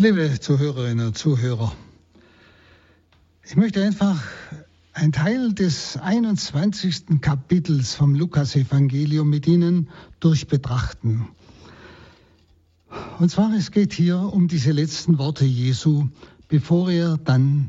[0.00, 1.74] Liebe Zuhörerinnen und Zuhörer,
[3.44, 4.18] ich möchte einfach
[4.94, 7.20] einen Teil des 21.
[7.20, 9.90] Kapitels vom Lukas-Evangelium mit Ihnen
[10.20, 11.28] durchbetrachten.
[13.18, 16.08] Und zwar, es geht hier um diese letzten Worte Jesu,
[16.48, 17.68] bevor er dann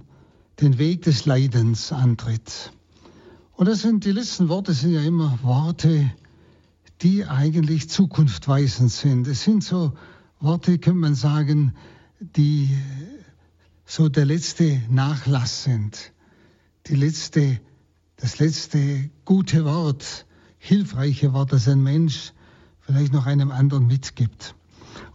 [0.62, 2.72] den Weg des Leidens antritt.
[3.58, 6.10] Und das sind die letzten Worte, sind ja immer Worte,
[7.02, 9.28] die eigentlich zukunftweisend sind.
[9.28, 9.92] Es sind so
[10.40, 11.74] Worte, könnte man sagen,
[12.22, 12.70] die
[13.86, 16.12] so der letzte Nachlass sind,
[16.88, 17.60] die letzte,
[18.18, 20.28] das letzte gute Wort,
[20.60, 22.34] hilfreiche Wort, das ein Mensch
[22.82, 24.54] vielleicht noch einem anderen mitgibt.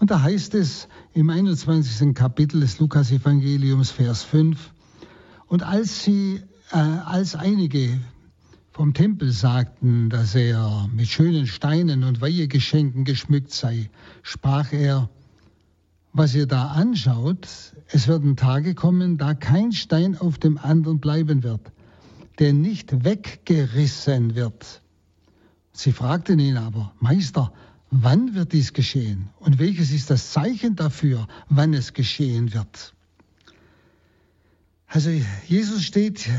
[0.01, 2.15] Und da heißt es im 21.
[2.15, 4.73] Kapitel des Lukas-Evangeliums, Vers 5,
[5.47, 6.43] und als sie,
[6.73, 8.01] äh, als einige
[8.73, 13.91] vom Tempel sagten, dass er mit schönen Steinen und Weihegeschenken geschmückt sei,
[14.23, 15.09] sprach er,
[16.17, 17.47] was ihr da anschaut,
[17.89, 21.61] es werden Tage kommen, da kein Stein auf dem anderen bleiben wird,
[22.39, 24.83] der nicht weggerissen wird.
[25.73, 27.53] Sie fragten ihn aber, Meister,
[27.91, 29.29] wann wird dies geschehen?
[29.41, 32.95] Und welches ist das Zeichen dafür, wann es geschehen wird?
[34.87, 35.11] Also
[35.47, 36.31] Jesus steht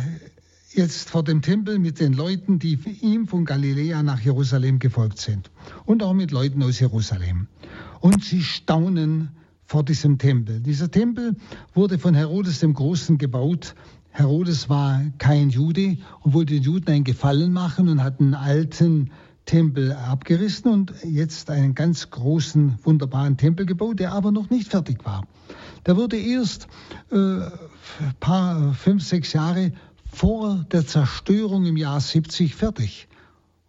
[0.72, 5.52] jetzt vor dem Tempel mit den Leuten, die ihm von Galiläa nach Jerusalem gefolgt sind
[5.86, 7.48] und auch mit Leuten aus Jerusalem.
[8.00, 9.30] Und sie staunen
[9.68, 10.62] vor diesem Tempel.
[10.62, 11.36] Dieser Tempel
[11.74, 13.76] wurde von Herodes dem Großen gebaut.
[14.12, 19.12] Herodes war kein Jude und wollte den Juden einen Gefallen machen und hat einen alten
[19.46, 25.06] Tempel abgerissen und jetzt einen ganz großen, wunderbaren Tempel gebaut, der aber noch nicht fertig
[25.06, 25.28] war.
[25.86, 26.68] Der wurde erst
[27.12, 27.40] äh,
[28.20, 29.74] paar, fünf, sechs Jahre
[30.12, 33.08] vor der Zerstörung im Jahr 70 fertig.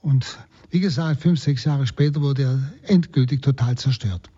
[0.01, 0.39] Und
[0.71, 4.31] wie gesagt, fünf, sechs Jahre später wurde er endgültig total zerstört.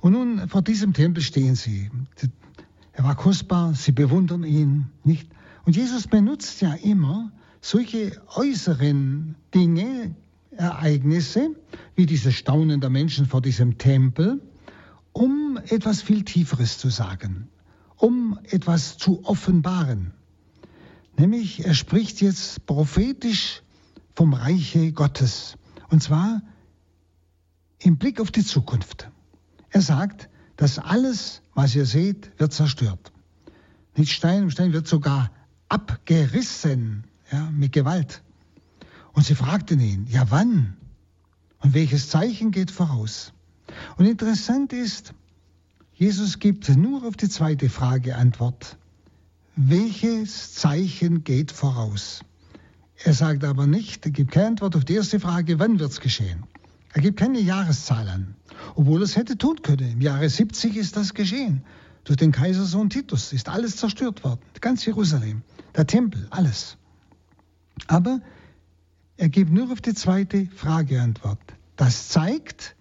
[0.00, 1.90] Und nun vor diesem Tempel stehen sie.
[2.92, 5.28] Er war kostbar, sie bewundern ihn, nicht?
[5.64, 10.14] Und Jesus benutzt ja immer solche äußeren Dinge,
[10.56, 11.50] Ereignisse,
[11.94, 14.40] wie dieses Staunen der Menschen vor diesem Tempel,
[15.12, 17.48] um etwas viel Tieferes zu sagen,
[17.96, 20.12] um etwas zu offenbaren.
[21.16, 23.62] Nämlich, er spricht jetzt prophetisch
[24.14, 25.56] vom Reiche Gottes.
[25.90, 26.42] Und zwar
[27.80, 29.10] im Blick auf die Zukunft.
[29.70, 33.12] Er sagt, dass alles, was ihr seht, wird zerstört.
[33.96, 35.30] Nicht Stein um Stein wird sogar
[35.68, 38.22] abgerissen, ja, mit Gewalt.
[39.12, 40.76] Und sie fragten ihn, ja wann?
[41.60, 43.32] Und welches Zeichen geht voraus?
[43.96, 45.12] Und interessant ist,
[45.92, 48.78] Jesus gibt nur auf die zweite Frage Antwort.
[49.56, 52.20] Welches Zeichen geht voraus?
[53.02, 56.00] Er sagt aber nicht, er gibt keine Antwort auf die erste Frage, wann wird es
[56.00, 56.44] geschehen?
[56.92, 58.34] Er gibt keine Jahreszahl an,
[58.74, 59.92] obwohl er es hätte tun können.
[59.92, 61.64] Im Jahre 70 ist das geschehen.
[62.04, 64.40] Durch den Kaisersohn Titus ist alles zerstört worden.
[64.60, 65.42] Ganz Jerusalem,
[65.76, 66.78] der Tempel, alles.
[67.86, 68.20] Aber
[69.16, 71.40] er gibt nur auf die zweite Frage Antwort.
[71.76, 72.76] Das zeigt,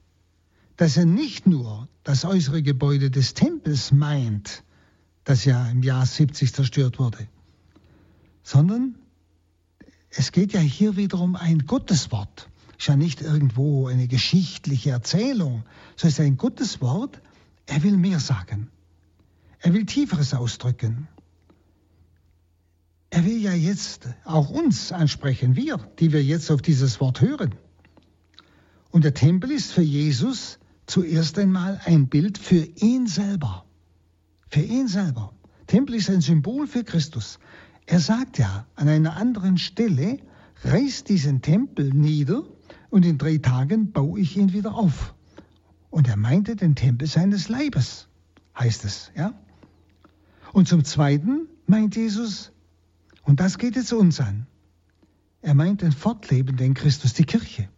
[0.78, 4.64] dass er nicht nur das äußere Gebäude des Tempels meint,
[5.24, 7.28] das ja im Jahr 70 zerstört wurde,
[8.44, 8.96] sondern
[10.10, 15.64] es geht ja hier wiederum ein Gotteswort ist ja nicht irgendwo eine geschichtliche Erzählung,
[15.96, 17.22] sondern ist ein Gottes Wort.
[17.66, 18.70] Er will mehr sagen.
[19.60, 21.08] Er will Tieferes ausdrücken.
[23.10, 27.56] Er will ja jetzt auch uns ansprechen, wir, die wir jetzt auf dieses Wort hören.
[28.92, 33.66] Und der Tempel ist für Jesus zuerst einmal ein Bild für ihn selber.
[34.50, 35.34] Für ihn selber.
[35.66, 37.40] Tempel ist ein Symbol für Christus.
[37.86, 40.20] Er sagt ja an einer anderen Stelle,
[40.64, 42.44] reißt diesen Tempel nieder
[42.90, 45.14] und in drei Tagen baue ich ihn wieder auf.
[45.90, 48.08] Und er meinte den Tempel seines Leibes,
[48.58, 49.34] heißt es, ja.
[50.54, 52.52] Und zum Zweiten meint Jesus,
[53.24, 54.48] und das geht jetzt uns an,
[55.42, 57.70] er meint den fortlebenden Christus, die Kirche.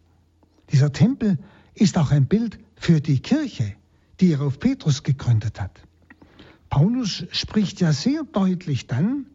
[0.71, 1.37] Dieser Tempel
[1.73, 3.75] ist auch ein Bild für die Kirche,
[4.19, 5.81] die er auf Petrus gegründet hat.
[6.69, 9.25] Paulus spricht ja sehr deutlich dann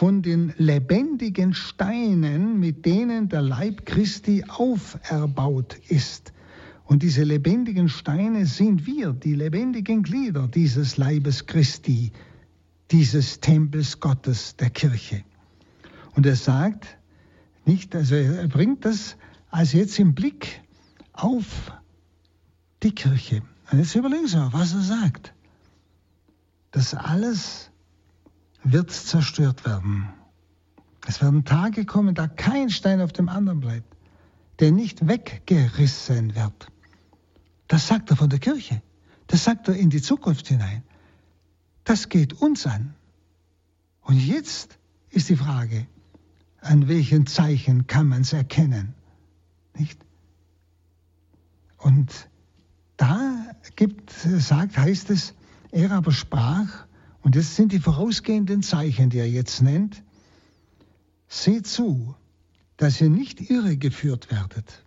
[0.00, 6.32] von den lebendigen Steinen, mit denen der Leib Christi auferbaut ist.
[6.84, 12.12] Und diese lebendigen Steine sind wir, die lebendigen Glieder dieses Leibes Christi,
[12.90, 15.22] dieses Tempels Gottes, der Kirche.
[16.16, 16.96] Und er sagt,
[17.66, 19.18] nicht, also er bringt das
[19.50, 20.62] als jetzt im Blick
[21.12, 21.72] auf
[22.82, 23.42] die Kirche.
[23.70, 25.34] Und jetzt überlegen Sie mal, was er sagt.
[26.70, 27.70] Das alles
[28.62, 30.08] wird zerstört werden.
[31.06, 33.96] Es werden Tage kommen, da kein Stein auf dem anderen bleibt,
[34.58, 36.68] der nicht weggerissen wird.
[37.68, 38.82] Das sagt er von der Kirche.
[39.26, 40.82] Das sagt er in die Zukunft hinein.
[41.84, 42.94] das geht uns an.
[44.02, 44.78] Und jetzt
[45.10, 45.86] ist die Frage,
[46.60, 48.94] an welchen Zeichen kann man es erkennen?
[49.76, 50.04] Nicht?
[51.78, 52.28] Und
[52.96, 53.46] da
[53.76, 55.34] gibt, sagt, heißt es,
[55.70, 56.86] er aber sprach,
[57.22, 60.02] und das sind die vorausgehenden Zeichen, die er jetzt nennt,
[61.28, 62.14] seht zu,
[62.76, 64.84] dass ihr nicht irregeführt werdet.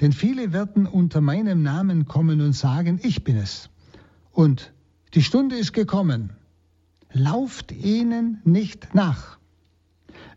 [0.00, 3.70] Denn viele werden unter meinem Namen kommen und sagen, ich bin es.
[4.32, 4.72] Und
[5.14, 6.30] die Stunde ist gekommen.
[7.12, 9.38] Lauft ihnen nicht nach.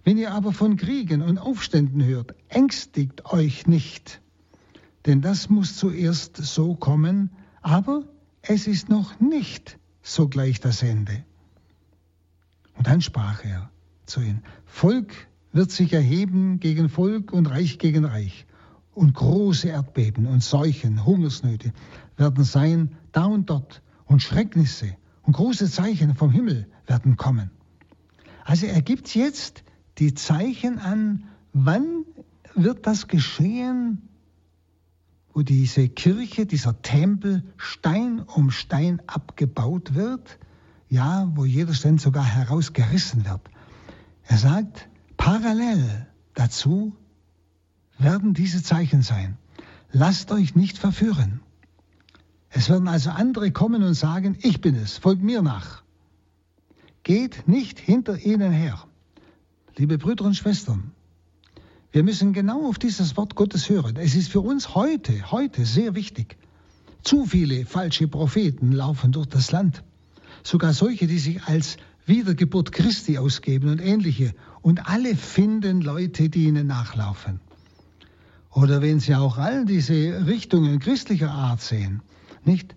[0.04, 4.22] Wenn ihr aber von Kriegen und Aufständen hört, ängstigt euch nicht.
[5.06, 7.32] Denn das muss zuerst so kommen,
[7.62, 8.04] aber
[8.42, 11.24] es ist noch nicht sogleich das Ende.
[12.76, 13.70] Und dann sprach er
[14.06, 15.14] zu ihnen, Volk
[15.52, 18.46] wird sich erheben gegen Volk und Reich gegen Reich.
[18.94, 21.72] Und große Erdbeben und Seuchen, Hungersnöte
[22.18, 23.82] werden sein da und dort.
[24.06, 27.52] Und Schrecknisse und große Zeichen vom Himmel werden kommen.
[28.44, 29.64] Also er gibt jetzt
[29.98, 32.06] die Zeichen an, wann
[32.56, 34.10] wird das geschehen,
[35.34, 40.40] wo diese Kirche, dieser Tempel Stein um Stein abgebaut wird,
[40.90, 43.42] ja, wo jeder Stein sogar herausgerissen wird.
[44.24, 46.96] Er sagt, parallel dazu
[47.98, 49.38] werden diese Zeichen sein.
[49.92, 51.42] Lasst euch nicht verführen.
[52.50, 55.84] Es werden also andere kommen und sagen, ich bin es, folgt mir nach.
[57.04, 58.84] Geht nicht hinter ihnen her.
[59.78, 60.92] Liebe Brüder und Schwestern,
[61.92, 63.98] wir müssen genau auf dieses Wort Gottes hören.
[63.98, 66.38] Es ist für uns heute, heute sehr wichtig.
[67.04, 69.84] Zu viele falsche Propheten laufen durch das Land.
[70.44, 74.34] Sogar solche, die sich als Wiedergeburt Christi ausgeben und ähnliche.
[74.62, 77.40] Und alle finden Leute, die ihnen nachlaufen.
[78.52, 82.02] Oder wenn Sie auch all diese Richtungen christlicher Art sehen,
[82.44, 82.76] nicht?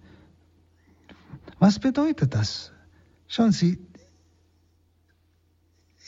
[1.59, 2.73] Was bedeutet das?
[3.27, 3.79] Schauen Sie,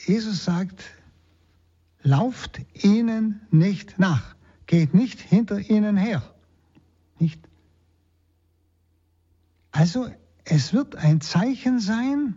[0.07, 0.85] Jesus sagt,
[2.07, 4.37] lauft ihnen nicht nach,
[4.67, 6.23] geht nicht hinter ihnen her.
[7.19, 7.41] Nicht?
[9.73, 10.09] Also
[10.45, 12.37] es wird ein Zeichen sein,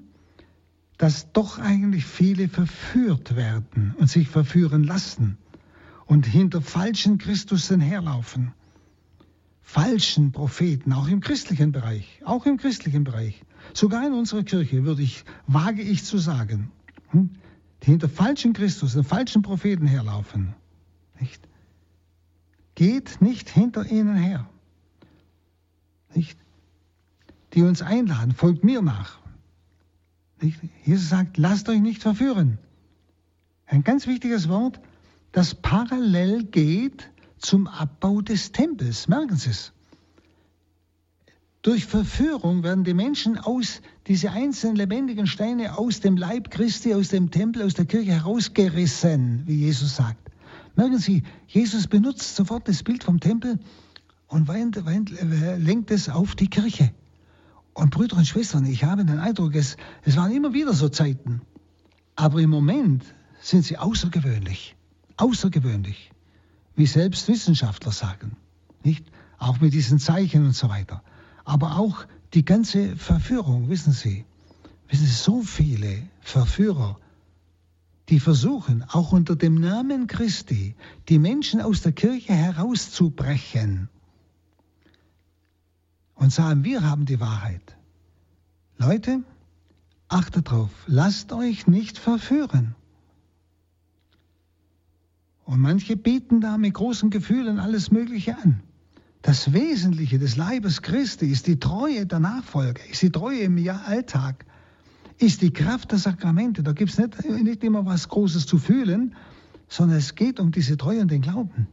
[0.97, 5.37] dass doch eigentlich viele verführt werden und sich verführen lassen
[6.07, 8.53] und hinter falschen Christusen herlaufen.
[9.61, 13.43] Falschen Propheten, auch im christlichen Bereich, auch im christlichen Bereich.
[13.75, 16.71] Sogar in unserer Kirche würde ich, wage ich zu sagen,
[17.11, 17.29] hm,
[17.83, 20.53] die hinter falschen Christus, den falschen Propheten herlaufen.
[21.19, 21.47] Nicht?
[22.75, 24.49] Geht nicht hinter ihnen her.
[26.13, 26.37] Nicht?
[27.53, 29.19] Die uns einladen, folgt mir nach.
[30.41, 30.59] Nicht?
[30.85, 32.57] Jesus sagt, lasst euch nicht verführen.
[33.65, 34.79] Ein ganz wichtiges Wort,
[35.31, 39.07] das parallel geht zum Abbau des Tempels.
[39.07, 39.73] Merken Sie es.
[41.61, 47.07] Durch Verführung werden die Menschen aus, diese einzelnen lebendigen Steine aus dem Leib Christi, aus
[47.07, 50.29] dem Tempel, aus der Kirche herausgerissen, wie Jesus sagt.
[50.75, 53.59] Merken Sie, Jesus benutzt sofort das Bild vom Tempel
[54.27, 56.91] und weint, weint, äh, lenkt es auf die Kirche.
[57.73, 61.41] Und Brüder und Schwestern, ich habe den Eindruck, es, es waren immer wieder so Zeiten.
[62.17, 63.05] Aber im Moment
[63.39, 64.75] sind sie außergewöhnlich
[65.19, 66.11] außergewöhnlich,
[66.75, 68.37] wie selbst Wissenschaftler sagen,
[68.83, 69.05] nicht?
[69.37, 71.01] Auch mit diesen Zeichen und so weiter.
[71.45, 74.25] Aber auch die ganze Verführung, wissen Sie,
[74.87, 76.99] wissen Sie, so viele Verführer,
[78.09, 80.75] die versuchen, auch unter dem Namen Christi,
[81.09, 83.89] die Menschen aus der Kirche herauszubrechen
[86.15, 87.77] und sagen, wir haben die Wahrheit.
[88.77, 89.23] Leute,
[90.07, 92.75] achtet drauf, lasst euch nicht verführen.
[95.45, 98.61] Und manche bieten da mit großen Gefühlen alles Mögliche an.
[99.21, 104.45] Das Wesentliche des Leibes Christi ist die Treue der Nachfolge, ist die Treue im Alltag,
[105.17, 106.63] ist die Kraft der Sakramente.
[106.63, 109.15] Da gibt es nicht, nicht immer was Großes zu fühlen,
[109.67, 111.67] sondern es geht um diese Treue und den Glauben.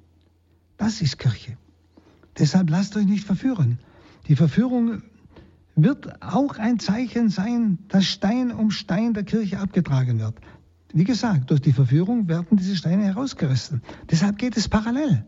[0.77, 1.57] Das ist Kirche.
[2.39, 3.79] Deshalb lasst euch nicht verführen.
[4.29, 5.03] Die Verführung
[5.77, 10.35] wird auch ein Zeichen sein, dass Stein um Stein der Kirche abgetragen wird.
[10.93, 13.83] Wie gesagt, durch die Verführung werden diese Steine herausgerissen.
[14.11, 15.25] Deshalb geht es parallel.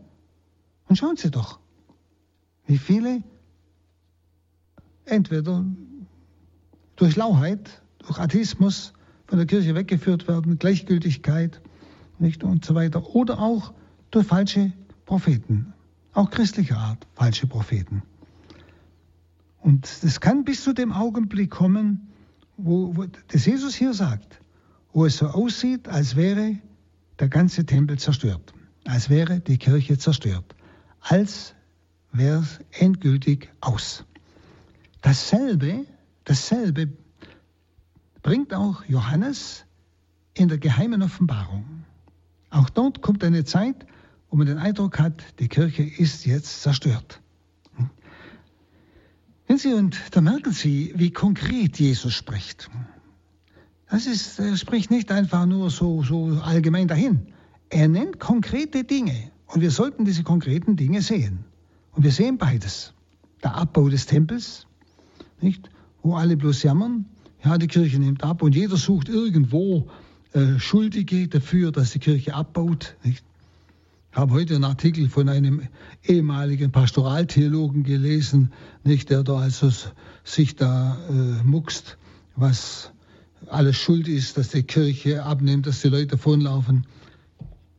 [0.87, 1.59] Und schauen Sie doch,
[2.69, 3.23] wie viele?
[5.05, 5.65] Entweder
[6.95, 8.93] durch Lauheit, durch Atheismus
[9.25, 11.61] von der Kirche weggeführt werden, Gleichgültigkeit
[12.19, 13.73] nicht, und so weiter, oder auch
[14.11, 14.71] durch falsche
[15.05, 15.73] Propheten,
[16.13, 18.03] auch christlicher Art, falsche Propheten.
[19.61, 22.09] Und das kann bis zu dem Augenblick kommen,
[22.57, 24.41] wo, wo das Jesus hier sagt,
[24.93, 26.59] wo es so aussieht, als wäre
[27.17, 28.53] der ganze Tempel zerstört,
[28.85, 30.55] als wäre die Kirche zerstört,
[30.99, 31.55] als
[32.11, 34.03] wäre es endgültig aus.
[35.01, 35.85] Dasselbe,
[36.25, 36.89] Dasselbe
[38.21, 39.65] bringt auch Johannes
[40.33, 41.83] in der geheimen Offenbarung.
[42.49, 43.85] Auch dort kommt eine Zeit,
[44.29, 47.21] wo man den Eindruck hat, die Kirche ist jetzt zerstört.
[49.47, 52.69] Wenn Sie, und da merken Sie, wie konkret Jesus spricht.
[53.89, 57.33] Das ist, er spricht nicht einfach nur so, so allgemein dahin.
[57.71, 61.45] Er nennt konkrete Dinge und wir sollten diese konkreten Dinge sehen.
[61.99, 62.93] Und wir sehen beides.
[63.43, 64.67] Der Abbau des Tempels,
[65.41, 65.69] nicht?
[66.01, 67.03] wo alle bloß jammern,
[67.43, 69.89] ja, die Kirche nimmt ab und jeder sucht irgendwo
[70.31, 72.95] äh, Schuldige dafür, dass die Kirche abbaut.
[73.03, 73.25] Nicht?
[74.13, 75.67] Ich habe heute einen Artikel von einem
[76.05, 78.53] ehemaligen Pastoraltheologen gelesen,
[78.85, 79.69] nicht, der da also
[80.23, 81.97] sich da äh, muckst,
[82.37, 82.93] was
[83.47, 86.85] alles schuld ist, dass die Kirche abnimmt, dass die Leute davonlaufen.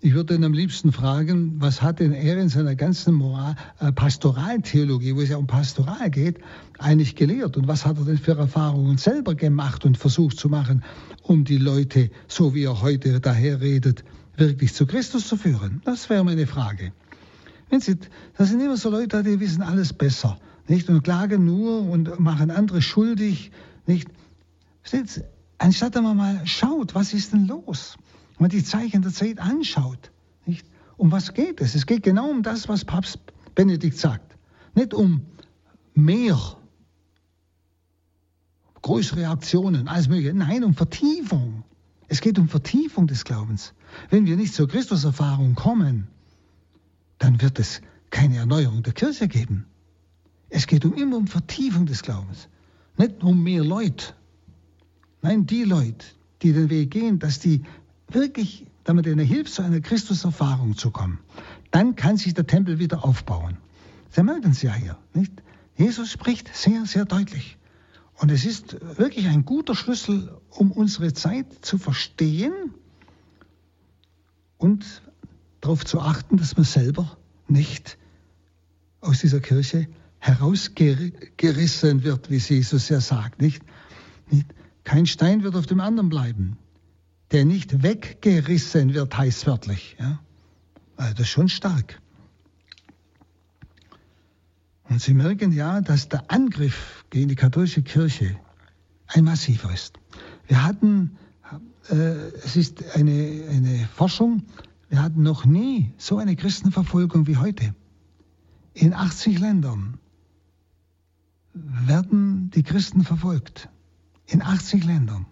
[0.03, 3.93] Ich würde ihn am liebsten fragen, was hat denn er in seiner ganzen Moral, äh,
[3.93, 6.39] Pastoraltheologie, wo es ja um Pastoral geht,
[6.79, 7.59] eigentlich gelehrt?
[7.59, 10.83] Und was hat er denn für Erfahrungen selber gemacht und versucht zu machen,
[11.23, 14.03] um die Leute, so wie er heute daher redet,
[14.39, 15.83] wirklich zu Christus zu führen?
[15.85, 16.95] Das wäre meine Frage.
[17.69, 17.99] Wenn Sie,
[18.39, 20.89] das sind immer so Leute, die wissen alles besser, nicht?
[20.89, 23.51] Und klagen nur und machen andere schuldig,
[23.87, 24.09] nicht?
[25.59, 27.99] Anstatt dass man mal schaut, was ist denn los?
[28.41, 30.11] Wenn man die Zeichen der Zeit anschaut,
[30.47, 30.65] nicht?
[30.97, 31.75] um was geht es?
[31.75, 33.19] Es geht genau um das, was Papst
[33.55, 34.35] Benedikt sagt.
[34.75, 35.27] Nicht um
[35.93, 36.41] mehr,
[38.81, 40.33] größere Aktionen, alles Mögliche.
[40.33, 41.65] Nein, um Vertiefung.
[42.09, 43.75] Es geht um Vertiefung des Glaubens.
[44.09, 46.09] Wenn wir nicht zur Christuserfahrung kommen,
[47.19, 49.67] dann wird es keine Erneuerung der Kirche geben.
[50.49, 52.49] Es geht um immer um Vertiefung des Glaubens.
[52.97, 54.15] Nicht um mehr Leute.
[55.21, 56.07] Nein, die Leute,
[56.41, 57.65] die den Weg gehen, dass die
[58.15, 61.19] wirklich, damit ihnen hilft, zu einer Christuserfahrung zu kommen,
[61.71, 63.59] dann kann sich der Tempel wieder aufbauen.
[64.11, 65.33] Sie merken es ja hier, nicht?
[65.77, 67.57] Jesus spricht sehr, sehr deutlich.
[68.17, 72.53] Und es ist wirklich ein guter Schlüssel, um unsere Zeit zu verstehen
[74.59, 75.03] und
[75.61, 77.17] darauf zu achten, dass man selber
[77.49, 77.97] nicht
[79.01, 79.89] aus dieser Kirche
[80.19, 83.41] herausgerissen wird, wie Jesus ja sagt.
[83.41, 83.63] Nicht?
[84.85, 86.59] Kein Stein wird auf dem anderen bleiben
[87.33, 89.97] der nicht weggerissen wird, heißt wörtlich.
[89.99, 90.21] Ja?
[90.97, 92.01] Also das ist schon stark.
[94.85, 98.37] Und Sie merken ja, dass der Angriff gegen die katholische Kirche
[99.07, 99.99] ein massiver ist.
[100.49, 101.17] Wir hatten,
[101.89, 104.43] äh, es ist eine, eine Forschung,
[104.89, 107.75] wir hatten noch nie so eine Christenverfolgung wie heute.
[108.75, 109.99] In 80 Ländern
[111.55, 113.69] werden die Christen verfolgt.
[114.27, 115.27] In 80 Ländern.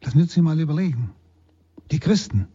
[0.00, 1.10] Das müssen Sie mal überlegen.
[1.90, 2.48] Die Christen,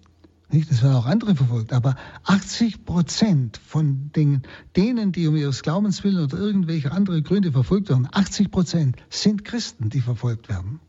[0.53, 0.69] nicht?
[0.69, 1.95] Das werden auch andere verfolgt, aber
[2.25, 4.43] 80 Prozent von den,
[4.75, 9.45] denen, die um ihres Glaubens willen oder irgendwelche andere Gründe verfolgt werden, 80 Prozent sind
[9.45, 10.79] Christen, die verfolgt werden.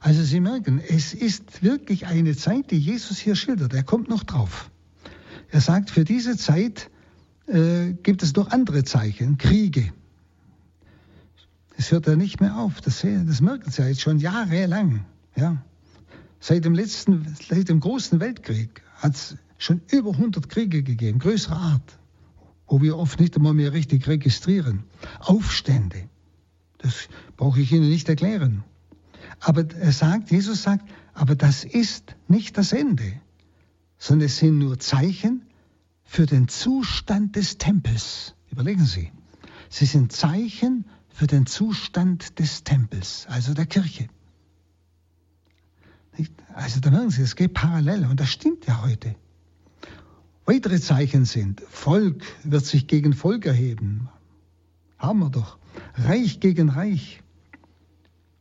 [0.00, 3.74] Also Sie merken, es ist wirklich eine Zeit, die Jesus hier schildert.
[3.74, 4.70] Er kommt noch drauf.
[5.50, 6.90] Er sagt, für diese Zeit
[7.46, 9.92] äh, gibt es noch andere Zeichen, Kriege.
[11.76, 12.80] Es hört ja nicht mehr auf.
[12.80, 15.04] Das, das merken Sie ja jetzt schon jahrelang.
[15.38, 15.62] Ja.
[16.40, 21.56] Seit dem letzten, seit dem großen Weltkrieg hat es schon über 100 Kriege gegeben, größerer
[21.56, 21.98] Art,
[22.66, 24.82] wo wir oft nicht einmal mehr richtig registrieren.
[25.20, 26.08] Aufstände.
[26.78, 28.64] Das brauche ich Ihnen nicht erklären.
[29.40, 33.20] Aber er sagt, Jesus sagt, aber das ist nicht das Ende,
[33.96, 35.42] sondern es sind nur Zeichen
[36.02, 38.34] für den Zustand des Tempels.
[38.50, 39.12] Überlegen Sie.
[39.68, 44.08] Sie sind Zeichen für den Zustand des Tempels, also der Kirche.
[46.54, 49.14] Also da merken Sie, es geht parallel und das stimmt ja heute.
[50.44, 54.08] Weitere Zeichen sind, Volk wird sich gegen Volk erheben.
[54.98, 55.58] Haben wir doch.
[55.94, 57.22] Reich gegen Reich.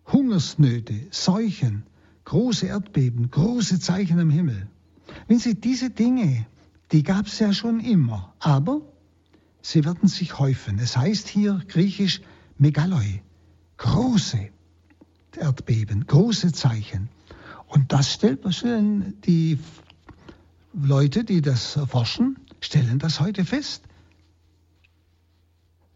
[0.07, 1.84] Hungersnöte, Seuchen,
[2.24, 4.67] große Erdbeben, große Zeichen am Himmel.
[5.27, 6.46] Wenn Sie diese Dinge,
[6.91, 8.81] die gab es ja schon immer, aber
[9.62, 10.79] sie werden sich häufen.
[10.79, 12.22] Es heißt hier griechisch
[12.57, 13.22] Megaloi,
[13.77, 14.50] große
[15.38, 17.10] Erdbeben, große Zeichen.
[17.67, 19.59] Und das stellen die
[20.74, 23.83] Leute, die das erforschen, stellen das heute fest.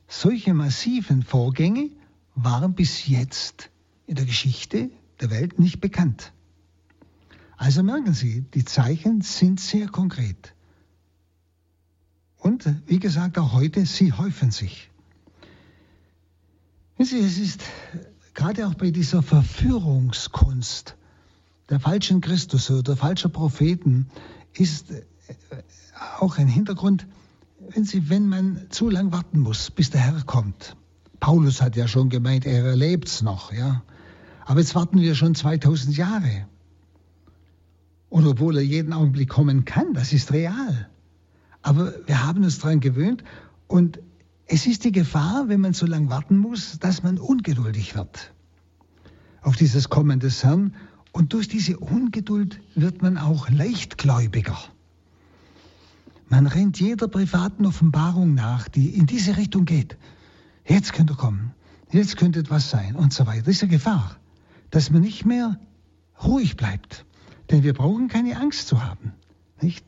[0.08, 1.90] Solche massiven Vorgänge
[2.36, 3.70] waren bis jetzt
[4.08, 6.34] in der Geschichte der Welt nicht bekannt.
[7.56, 10.54] Also merken Sie, die Zeichen sind sehr konkret.
[12.38, 14.90] Und wie gesagt, auch heute, sie häufen sich.
[16.98, 17.62] Sie, es ist
[18.34, 20.98] gerade auch bei dieser Verführungskunst,
[21.72, 24.08] der falschen Christus oder falscher Propheten
[24.54, 25.04] ist äh,
[26.20, 27.08] auch ein Hintergrund,
[27.70, 30.76] wenn, sie, wenn man zu lang warten muss, bis der Herr kommt,
[31.22, 33.84] Paulus hat ja schon gemeint, er erlebt es noch, ja.
[34.46, 36.48] Aber jetzt warten wir schon 2000 Jahre.
[38.10, 40.90] Und obwohl er jeden Augenblick kommen kann, das ist real.
[41.62, 43.24] Aber wir haben uns daran gewöhnt
[43.68, 44.00] und
[44.46, 48.34] es ist die Gefahr, wenn man so lange warten muss, dass man ungeduldig wird
[49.42, 50.76] auf dieses Kommen des Herrn.
[51.12, 54.58] Und durch diese Ungeduld wird man auch leichtgläubiger.
[56.30, 59.98] Man rennt jeder privaten Offenbarung nach, die in diese Richtung geht.
[60.66, 61.52] Jetzt könnte kommen,
[61.92, 63.44] jetzt könnte etwas sein und so weiter.
[63.44, 64.16] Das ist eine Gefahr,
[64.70, 65.60] dass man nicht mehr
[66.24, 67.06] ruhig bleibt.
[67.50, 69.12] Denn wir brauchen keine Angst zu haben.
[69.62, 69.86] Nicht?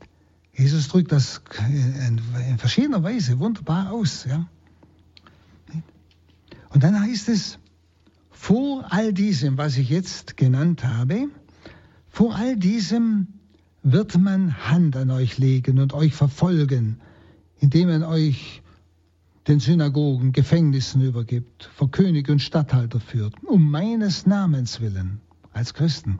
[0.52, 2.20] Jesus drückt das in,
[2.58, 4.24] verschiedener Weise wunderbar aus.
[4.24, 4.46] Ja?
[6.68, 7.58] Und dann heißt es,
[8.34, 11.28] vor all diesem, was ich jetzt genannt habe,
[12.08, 13.28] vor all diesem
[13.82, 17.00] wird man Hand an euch legen und euch verfolgen,
[17.60, 18.62] indem man euch
[19.46, 25.20] den Synagogen, Gefängnissen übergibt, vor König und Statthalter führt, um meines Namens willen,
[25.52, 26.18] als Christen.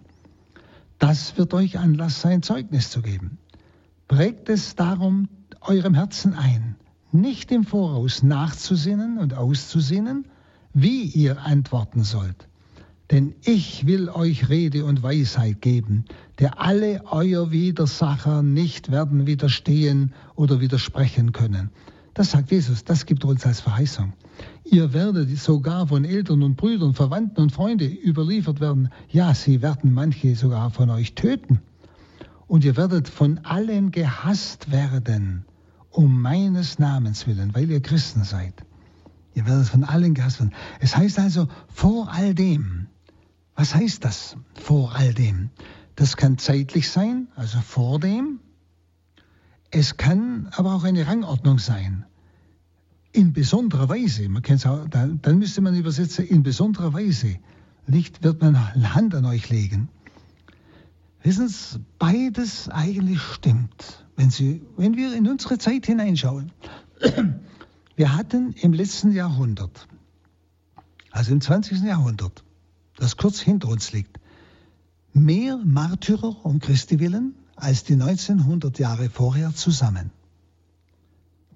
[0.98, 3.38] Das wird euch Anlass sein, Zeugnis zu geben.
[4.08, 5.28] Prägt es darum
[5.60, 6.76] eurem Herzen ein,
[7.12, 10.26] nicht im Voraus nachzusinnen und auszusinnen,
[10.74, 12.48] wie ihr antworten sollt.
[13.10, 16.04] Denn ich will euch Rede und Weisheit geben,
[16.38, 21.70] der alle euer Widersacher nicht werden widerstehen oder widersprechen können.
[22.14, 24.12] Das sagt Jesus, das gibt uns als Verheißung.
[24.64, 28.88] Ihr werdet sogar von Eltern und Brüdern, Verwandten und Freunden überliefert werden.
[29.08, 31.60] Ja, sie werden manche sogar von euch töten
[32.46, 35.44] und ihr werdet von allen gehasst werden,
[35.90, 38.64] um meines Namens willen, weil ihr Christen seid.
[39.34, 40.54] Ihr werdet von allen gehasst werden.
[40.80, 42.86] Es heißt also, vor all dem,
[43.54, 45.50] was heißt das, vor all dem?
[45.96, 48.40] Das kann zeitlich sein, also vor dem.
[49.70, 52.04] Es kann aber auch eine Rangordnung sein.
[53.12, 57.38] In besonderer Weise, man kennt auch, dann, dann müsste man übersetzen, in besonderer Weise
[57.86, 59.88] Licht wird man Hand an euch legen.
[61.22, 64.04] Wissen Sie, beides eigentlich stimmt.
[64.16, 66.52] Wenn, Sie, wenn wir in unsere Zeit hineinschauen,
[67.96, 69.88] wir hatten im letzten Jahrhundert,
[71.10, 71.82] also im 20.
[71.82, 72.44] Jahrhundert,
[72.96, 74.18] das kurz hinter uns liegt,
[75.12, 80.10] mehr Märtyrer um Christi willen als die 1900 Jahre vorher zusammen.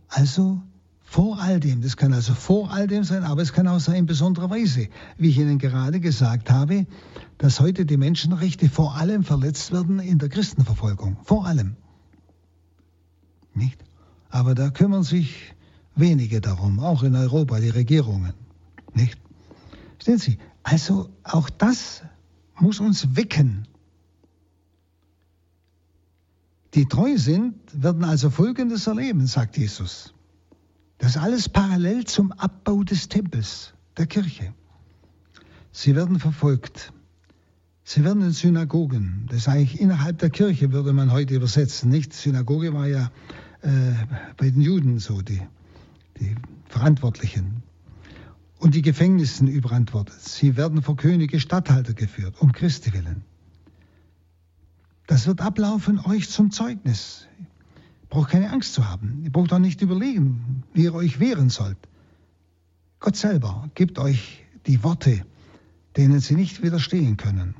[0.08, 0.62] Also
[1.02, 3.96] vor all dem, das kann also vor all dem sein, aber es kann auch sein
[3.96, 6.86] in besonderer Weise, wie ich Ihnen gerade gesagt habe,
[7.38, 11.16] dass heute die Menschenrechte vor allem verletzt werden in der Christenverfolgung.
[11.24, 11.76] Vor allem.
[13.54, 13.82] Nicht?
[14.28, 15.54] Aber da kümmern sich
[15.98, 18.34] wenige darum, auch in Europa, die Regierungen.
[18.94, 19.18] Nicht?
[20.00, 22.02] Stellen Sie, also auch das
[22.58, 23.66] muss uns wecken.
[26.74, 30.14] Die treu sind, werden also Folgendes erleben, sagt Jesus.
[30.98, 34.52] Das alles parallel zum Abbau des Tempels, der Kirche.
[35.72, 36.92] Sie werden verfolgt.
[37.84, 41.88] Sie werden in Synagogen, das ist eigentlich innerhalb der Kirche, würde man heute übersetzen.
[41.88, 42.12] Nicht?
[42.12, 43.10] Synagoge war ja
[43.62, 43.94] äh,
[44.36, 45.40] bei den Juden so, die,
[46.20, 46.34] die
[46.68, 47.62] Verantwortlichen.
[48.58, 50.20] Und die Gefängnissen überantwortet.
[50.20, 53.22] Sie werden vor Könige, Statthalter geführt, um Christi willen.
[55.06, 57.28] Das wird ablaufen euch zum Zeugnis
[58.08, 59.20] braucht keine Angst zu haben.
[59.24, 61.78] Ihr braucht auch nicht überlegen, wie ihr euch wehren sollt.
[63.00, 65.24] Gott selber gibt euch die Worte,
[65.96, 67.54] denen sie nicht widerstehen können.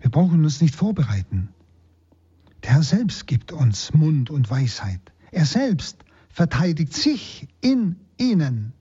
[0.00, 1.48] Wir brauchen uns nicht vorbereiten.
[2.62, 5.00] Der Herr selbst gibt uns Mund und Weisheit.
[5.30, 5.98] Er selbst
[6.36, 8.74] verteidigt sich in ihnen,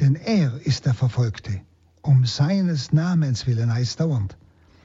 [0.00, 1.60] denn er ist der Verfolgte.
[2.00, 4.38] Um seines Namens willen heißt dauernd.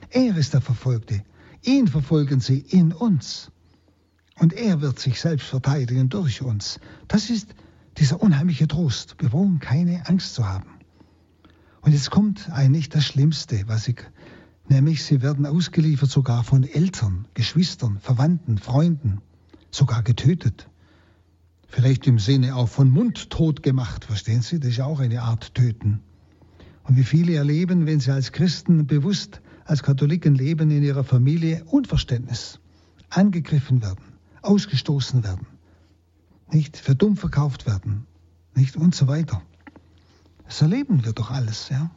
[0.10, 1.24] Er ist der Verfolgte.
[1.62, 3.50] Ihn verfolgen sie in uns.
[4.38, 6.82] Und er wird sich selbst verteidigen durch uns.
[7.08, 7.56] Das ist
[7.95, 9.15] dieser unheimliche Trost.
[9.19, 10.67] Wir brauchen keine Angst zu haben.
[11.80, 14.04] Und jetzt kommt eigentlich das Schlimmste, was ich,
[14.67, 19.21] nämlich sie werden ausgeliefert sogar von Eltern, Geschwistern, Verwandten, Freunden,
[19.71, 20.67] sogar getötet.
[21.71, 24.60] Vielleicht im Sinne auch von mundtot gemacht, verstehen Sie?
[24.60, 26.01] Das ist ja auch eine Art Töten.
[26.84, 31.63] Und wie viele erleben, wenn sie als Christen bewusst als Katholiken leben in ihrer Familie,
[31.63, 32.60] Unverständnis,
[33.10, 34.03] angegriffen werden,
[34.41, 35.47] ausgestoßen werden,
[36.51, 38.05] nicht für dumm verkauft werden,
[38.53, 39.41] nicht und so weiter.
[40.43, 41.89] Das erleben wir doch alles, ja.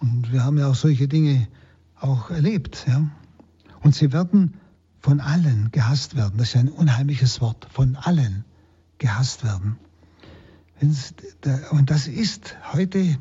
[0.00, 1.46] Und wir haben ja auch solche Dinge
[2.00, 3.08] auch erlebt, ja.
[3.82, 4.54] Und sie werden
[5.00, 6.38] von allen gehasst werden.
[6.38, 7.66] Das ist ein unheimliches Wort.
[7.70, 8.44] Von allen
[8.98, 9.76] gehasst werden.
[11.70, 13.18] Und das ist heute,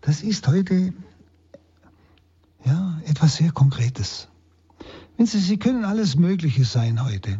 [0.00, 0.92] das ist heute
[2.64, 4.28] ja, etwas sehr Konkretes.
[5.16, 7.38] Wenn Sie, Sie können alles Mögliche sein heute.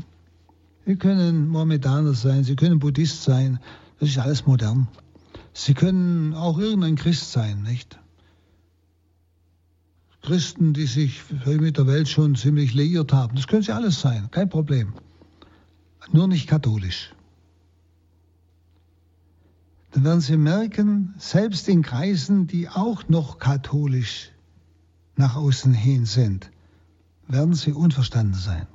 [0.84, 3.60] Sie können Mohammedaner sein, Sie können Buddhist sein.
[3.98, 4.88] Das ist alles modern.
[5.52, 7.98] Sie können auch irgendein Christ sein, nicht?
[10.22, 14.30] Christen, die sich mit der Welt schon ziemlich liiert haben, das können sie alles sein,
[14.30, 14.94] kein Problem.
[16.12, 17.12] Nur nicht katholisch.
[19.90, 24.30] Dann werden Sie merken, selbst in Kreisen, die auch noch katholisch
[25.16, 26.50] nach außen hin sind,
[27.28, 28.66] werden Sie unverstanden sein.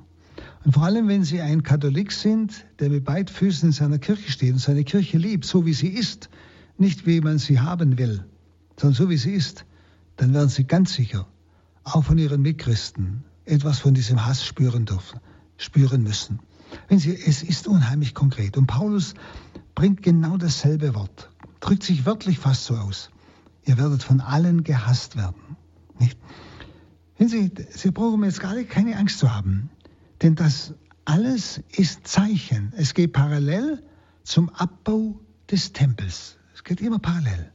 [0.64, 4.30] Und vor allem, wenn Sie ein Katholik sind, der mit beiden Füßen in seiner Kirche
[4.30, 6.28] steht und seine Kirche liebt, so wie sie ist,
[6.76, 8.24] nicht wie man sie haben will,
[8.78, 9.64] sondern so wie sie ist,
[10.16, 11.26] dann werden Sie ganz sicher
[11.94, 15.20] auch von Ihren Mitchristen etwas von diesem Hass spüren dürfen,
[15.56, 16.40] spüren müssen.
[16.88, 18.56] Wenn Sie, es ist unheimlich konkret.
[18.56, 19.14] Und Paulus
[19.74, 23.10] bringt genau dasselbe Wort, drückt sich wörtlich fast so aus.
[23.64, 25.56] Ihr werdet von allen gehasst werden.
[25.98, 26.18] Nicht?
[27.16, 29.70] Wenn Sie, Sie brauchen jetzt gar keine Angst zu haben,
[30.22, 30.74] denn das
[31.04, 32.72] alles ist Zeichen.
[32.76, 33.82] Es geht parallel
[34.24, 35.18] zum Abbau
[35.50, 36.36] des Tempels.
[36.54, 37.50] Es geht immer parallel.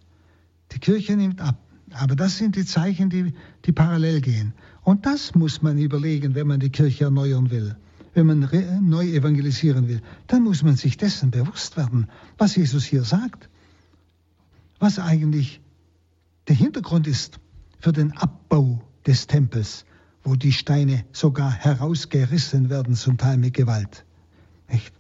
[0.72, 1.63] Die Kirche nimmt ab.
[1.94, 3.34] Aber das sind die Zeichen, die,
[3.66, 4.54] die parallel gehen.
[4.84, 7.76] Und das muss man überlegen, wenn man die Kirche erneuern will,
[8.14, 8.50] wenn man
[8.82, 10.02] neu evangelisieren will.
[10.28, 13.50] Dann muss man sich dessen bewusst werden, was Jesus hier sagt.
[14.80, 15.62] Was eigentlich
[16.48, 17.40] der Hintergrund ist
[17.80, 19.86] für den Abbau des Tempels,
[20.24, 24.06] wo die Steine sogar herausgerissen werden, zum Teil mit Gewalt.
[24.70, 24.94] Nicht?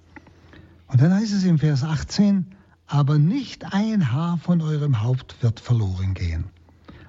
[0.87, 2.45] Und dann heißt es im Vers 18,
[2.85, 6.45] aber nicht ein Haar von eurem Haupt wird verloren gehen.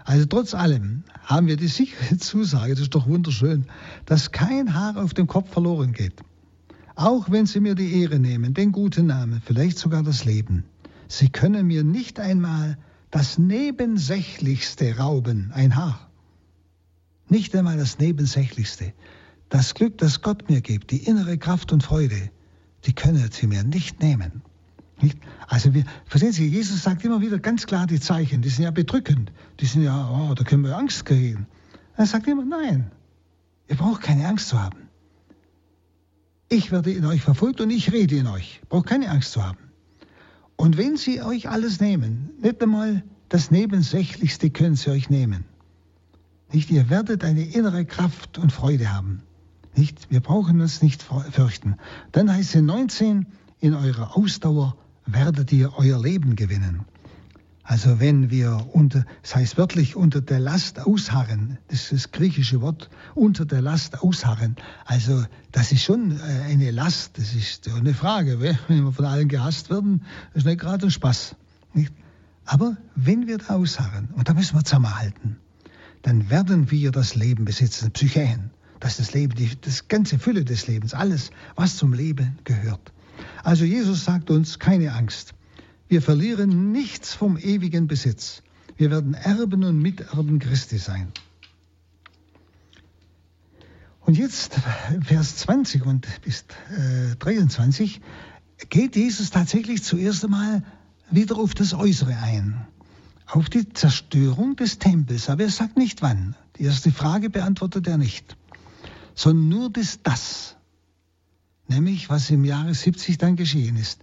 [0.04, 3.66] Also trotz allem haben wir die sichere Zusage, das ist doch wunderschön,
[4.04, 6.22] dass kein Haar auf dem Kopf verloren geht.
[6.94, 10.64] Auch wenn Sie mir die Ehre nehmen, den guten Namen, vielleicht sogar das Leben.
[11.08, 12.76] Sie können mir nicht einmal
[13.10, 16.10] das Nebensächlichste rauben, ein Haar.
[17.28, 18.92] Nicht einmal das Nebensächlichste.
[19.48, 22.30] Das Glück, das Gott mir gibt, die innere Kraft und Freude,
[22.84, 24.42] die können Sie mir nicht nehmen.
[25.00, 25.18] Nicht?
[25.48, 28.70] Also wir, verstehen Sie, Jesus sagt immer wieder ganz klar die Zeichen, die sind ja
[28.70, 31.46] bedrückend, die sind ja, oh, da können wir Angst kriegen.
[31.96, 32.90] Er sagt immer, nein,
[33.68, 34.88] ihr braucht keine Angst zu haben.
[36.48, 38.60] Ich werde in euch verfolgt und ich rede in euch.
[38.68, 39.58] Braucht keine Angst zu haben.
[40.56, 45.44] Und wenn sie euch alles nehmen, nicht einmal das Nebensächlichste können sie euch nehmen.
[46.52, 49.22] Nicht, ihr werdet eine innere Kraft und Freude haben.
[49.74, 51.76] Nicht, wir brauchen uns nicht fürchten.
[52.12, 53.26] Dann heißt es 19,
[53.58, 54.76] in eurer Ausdauer
[55.06, 56.84] werdet ihr euer Leben gewinnen.
[57.66, 62.60] Also wenn wir unter, das heißt wörtlich unter der Last ausharren, das ist das griechische
[62.60, 64.56] Wort, unter der Last ausharren.
[64.84, 68.38] Also das ist schon äh, eine Last, das ist eine Frage.
[68.68, 71.36] Wenn wir von allen gehasst werden, ist nicht gerade ein Spaß.
[71.72, 71.92] Nicht?
[72.44, 75.38] Aber wenn wir da ausharren, und da müssen wir zusammenhalten,
[76.02, 78.50] dann werden wir das Leben besitzen, Psychen.
[78.80, 82.92] Das ist das Leben, die das ganze Fülle des Lebens, alles, was zum Leben gehört.
[83.44, 85.34] Also Jesus sagt uns, keine Angst.
[85.86, 88.42] Wir verlieren nichts vom ewigen Besitz.
[88.78, 91.12] Wir werden Erben und Miterben Christi sein.
[94.00, 94.54] Und jetzt
[95.02, 98.00] Vers 20 und bis äh, 23
[98.70, 100.62] geht Jesus tatsächlich zuerst einmal
[101.10, 102.66] wieder auf das Äußere ein,
[103.26, 105.28] auf die Zerstörung des Tempels.
[105.28, 106.34] Aber er sagt nicht wann.
[106.58, 108.38] Die erste Frage beantwortet er nicht,
[109.14, 110.56] sondern nur das Das
[111.68, 114.00] nämlich was im Jahre 70 dann geschehen ist.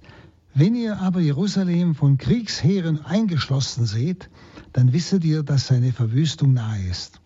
[0.54, 4.30] Wenn ihr aber Jerusalem von Kriegsheeren eingeschlossen seht,
[4.74, 7.22] dann wisset ihr, dass seine Verwüstung nahe ist.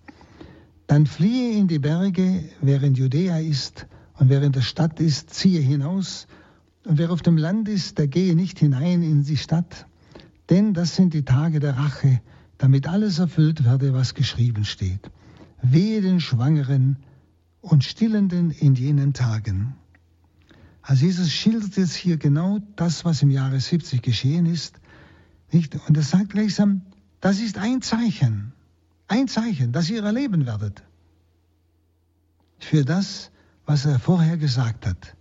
[0.87, 3.87] Dann fliehe in die Berge, in Judäa ist
[4.19, 6.27] und in der Stadt ist, ziehe hinaus,
[6.85, 9.87] und wer auf dem Land ist, der gehe nicht hinein in die Stadt,
[10.51, 12.21] denn das sind die Tage der Rache,
[12.59, 15.09] damit alles erfüllt werde, was geschrieben steht.
[15.63, 16.97] Wehe den Schwangeren
[17.61, 19.75] und Stillenden in jenen Tagen.
[20.87, 24.75] Also Jesus schildert jetzt hier genau das, was im Jahre 70 geschehen ist.
[25.51, 25.75] Nicht?
[25.87, 26.83] Und er sagt gleichsam,
[27.21, 28.53] das ist ein Zeichen,
[29.07, 30.83] ein Zeichen, das ihr erleben werdet.
[32.59, 33.31] Für das,
[33.65, 35.15] was er vorher gesagt hat.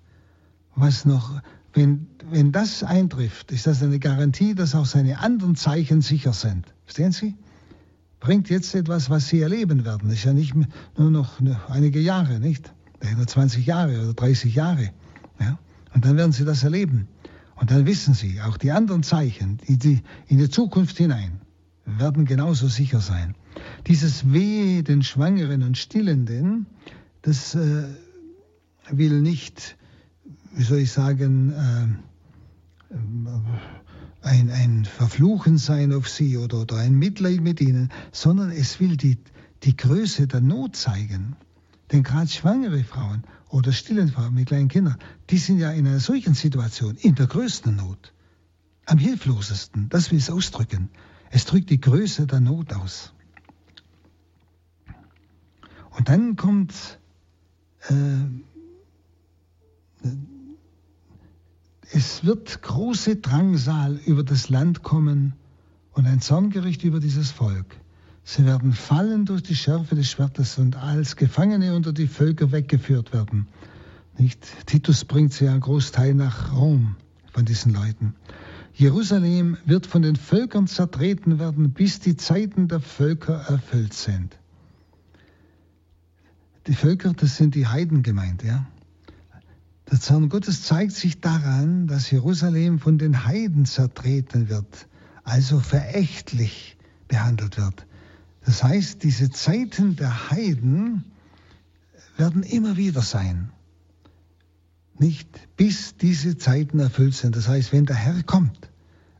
[0.77, 1.41] Was noch,
[1.73, 6.67] wenn, wenn das eintrifft, ist das eine Garantie, dass auch seine anderen Zeichen sicher sind.
[6.85, 7.37] Verstehen Sie?
[8.21, 10.09] Bringt jetzt etwas, was Sie erleben werden.
[10.09, 10.55] Das ist ja nicht
[10.99, 12.75] nur noch einige Jahre, nicht?
[13.17, 14.91] Nur 20 Jahre oder 30 Jahre.
[15.41, 15.59] Ja?
[15.95, 17.09] Und dann werden sie das erleben.
[17.57, 21.41] Und dann wissen sie, auch die anderen Zeichen die, die in die Zukunft hinein
[21.87, 23.35] werden genauso sicher sein.
[23.87, 26.67] Dieses Wehe den Schwangeren und Stillenden,
[27.23, 27.85] das äh,
[28.91, 29.77] will nicht,
[30.55, 31.87] wie soll ich sagen, äh,
[34.23, 38.97] ein, ein Verfluchen sein auf sie oder, oder ein Mitleid mit ihnen, sondern es will
[38.97, 39.19] die,
[39.63, 41.37] die Größe der Not zeigen.
[41.93, 44.99] Denn gerade schwangere Frauen oder stillen Frauen mit kleinen Kindern,
[45.31, 48.13] die sind ja in einer solchen Situation in der größten Not.
[48.87, 49.89] am hilflosesten.
[49.89, 50.91] Das will es ausdrücken.
[51.31, 53.13] Es drückt die Größe der Not aus.
[55.91, 56.99] Und dann kommt
[57.89, 57.95] äh,
[61.93, 65.35] es wird große Drangsal über das Land kommen
[65.93, 67.81] und ein Zorngericht über dieses Volk.
[68.25, 73.13] Sie werden fallen durch die Schärfe des Schwertes und als Gefangene unter die Völker weggeführt
[73.13, 73.47] werden.
[74.17, 74.67] Nicht?
[74.67, 76.97] Titus bringt sie einen Großteil nach Rom
[77.33, 78.15] von diesen Leuten.
[78.73, 84.37] Jerusalem wird von den Völkern zertreten werden, bis die Zeiten der Völker erfüllt sind.
[86.67, 88.67] Die Völker, das sind die Heiden gemeint, ja.
[89.91, 94.89] Der Zorn Gottes zeigt sich daran, dass Jerusalem von den Heiden zertreten wird,
[95.25, 97.87] also verächtlich behandelt wird.
[98.45, 101.05] Das heißt, diese Zeiten der Heiden
[102.17, 103.51] werden immer wieder sein.
[104.99, 107.37] Nicht bis diese Zeiten erfüllt sind.
[107.37, 108.71] Das heißt, wenn der Herr kommt,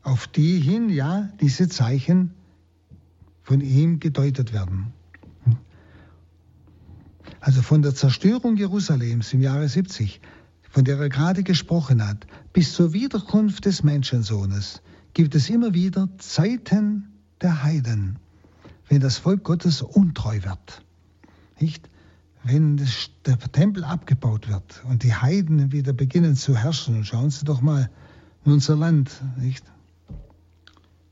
[0.03, 2.31] auf die hin ja diese Zeichen
[3.41, 4.93] von ihm gedeutet werden.
[7.39, 10.21] Also von der Zerstörung Jerusalems im Jahre 70,
[10.69, 14.81] von der er gerade gesprochen hat, bis zur Wiederkunft des Menschensohnes
[15.13, 17.07] gibt es immer wieder Zeiten
[17.41, 18.17] der Heiden,
[18.87, 20.81] wenn das Volk Gottes untreu wird.
[21.59, 21.89] Nicht?
[22.43, 22.77] Wenn
[23.25, 27.89] der Tempel abgebaut wird und die Heiden wieder beginnen zu herrschen, schauen Sie doch mal
[28.45, 29.65] in unser Land, nicht?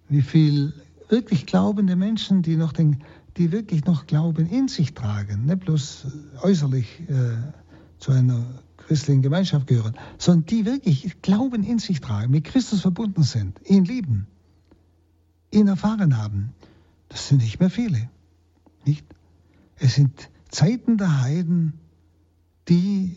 [0.09, 0.73] Wie viel
[1.09, 3.03] wirklich glaubende Menschen, die noch den,
[3.37, 6.07] die wirklich noch Glauben in sich tragen, nicht bloß
[6.41, 7.37] äußerlich äh,
[7.97, 8.45] zu einer
[8.77, 13.85] christlichen Gemeinschaft gehören, sondern die wirklich Glauben in sich tragen, mit Christus verbunden sind, ihn
[13.85, 14.27] lieben,
[15.51, 16.53] ihn erfahren haben.
[17.13, 18.09] Das sind nicht mehr viele.
[18.85, 19.05] Nicht?
[19.77, 21.73] Es sind Zeiten der Heiden,
[22.67, 23.15] die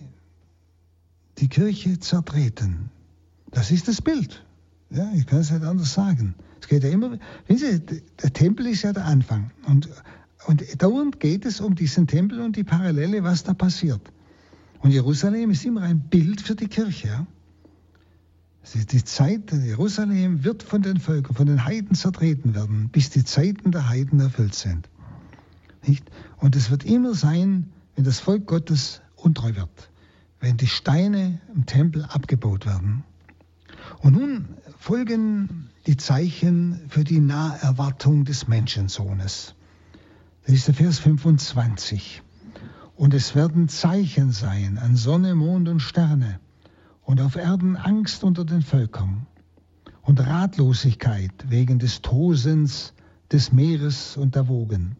[1.38, 2.90] die Kirche zertreten.
[3.50, 4.44] Das ist das Bild.
[4.90, 6.34] Ja, ich kann es nicht anders sagen.
[6.60, 9.50] Es geht ja immer, wenn Sie, der Tempel ist ja der Anfang.
[9.66, 9.88] Und,
[10.46, 14.12] und dauernd geht es um diesen Tempel und die Parallele, was da passiert.
[14.80, 17.08] Und Jerusalem ist immer ein Bild für die Kirche.
[17.08, 17.26] Ja?
[18.74, 23.70] Die Zeit, Jerusalem wird von den Völkern, von den Heiden zertreten werden, bis die Zeiten
[23.70, 24.88] der Heiden erfüllt sind.
[25.86, 26.10] Nicht?
[26.38, 29.90] Und es wird immer sein, wenn das Volk Gottes untreu wird,
[30.40, 33.04] wenn die Steine im Tempel abgebaut werden.
[33.98, 34.48] Und nun
[34.78, 39.54] folgen die Zeichen für die Naherwartung des Menschensohnes.
[40.44, 42.22] Das ist der Vers 25.
[42.96, 46.40] Und es werden Zeichen sein an Sonne, Mond und Sterne
[47.06, 49.26] und auf Erden Angst unter den Völkern
[50.02, 52.92] und Ratlosigkeit wegen des Tosens
[53.32, 54.96] des Meeres und der Wogen.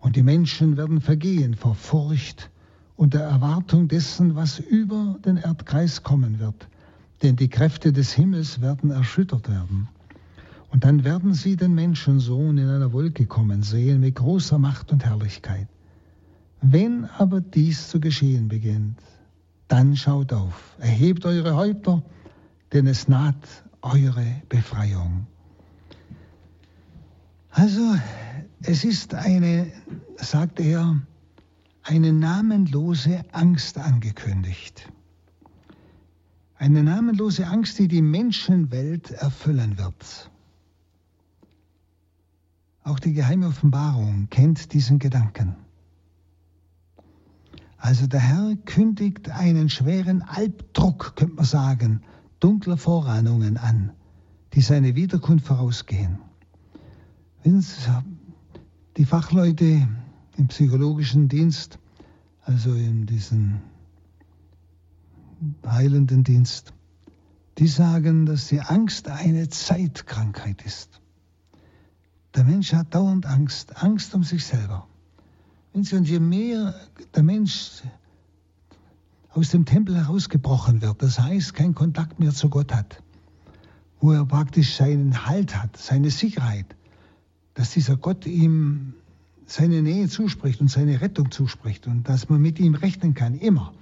[0.00, 2.50] Und die Menschen werden vergehen vor Furcht
[2.96, 6.66] und der Erwartung dessen, was über den Erdkreis kommen wird
[7.22, 9.88] denn die Kräfte des Himmels werden erschüttert werden.
[10.70, 15.04] Und dann werden sie den Menschensohn in einer Wolke kommen sehen mit großer Macht und
[15.04, 15.68] Herrlichkeit.
[16.62, 18.98] Wenn aber dies zu geschehen beginnt,
[19.72, 22.02] dann schaut auf, erhebt eure Häupter,
[22.74, 25.26] denn es naht eure Befreiung.
[27.48, 27.80] Also,
[28.60, 29.72] es ist eine,
[30.16, 31.00] sagt er,
[31.84, 34.92] eine namenlose Angst angekündigt.
[36.56, 40.30] Eine namenlose Angst, die die Menschenwelt erfüllen wird.
[42.84, 45.61] Auch die geheime Offenbarung kennt diesen Gedanken.
[47.82, 52.02] Also der Herr kündigt einen schweren Albdruck, könnte man sagen,
[52.38, 53.90] dunkler Vorahnungen an,
[54.52, 56.20] die seine Wiederkunft vorausgehen.
[57.44, 59.88] Die Fachleute
[60.36, 61.80] im psychologischen Dienst,
[62.42, 63.62] also in diesen
[65.66, 66.74] heilenden Dienst,
[67.58, 71.00] die sagen, dass die Angst eine Zeitkrankheit ist.
[72.36, 74.86] Der Mensch hat dauernd Angst, Angst um sich selber.
[75.72, 76.74] Und je mehr
[77.14, 77.82] der Mensch
[79.30, 83.02] aus dem Tempel herausgebrochen wird, das heißt, keinen Kontakt mehr zu Gott hat,
[84.00, 86.66] wo er praktisch seinen Halt hat, seine Sicherheit,
[87.54, 88.94] dass dieser Gott ihm
[89.46, 93.72] seine Nähe zuspricht und seine Rettung zuspricht und dass man mit ihm rechnen kann, immer.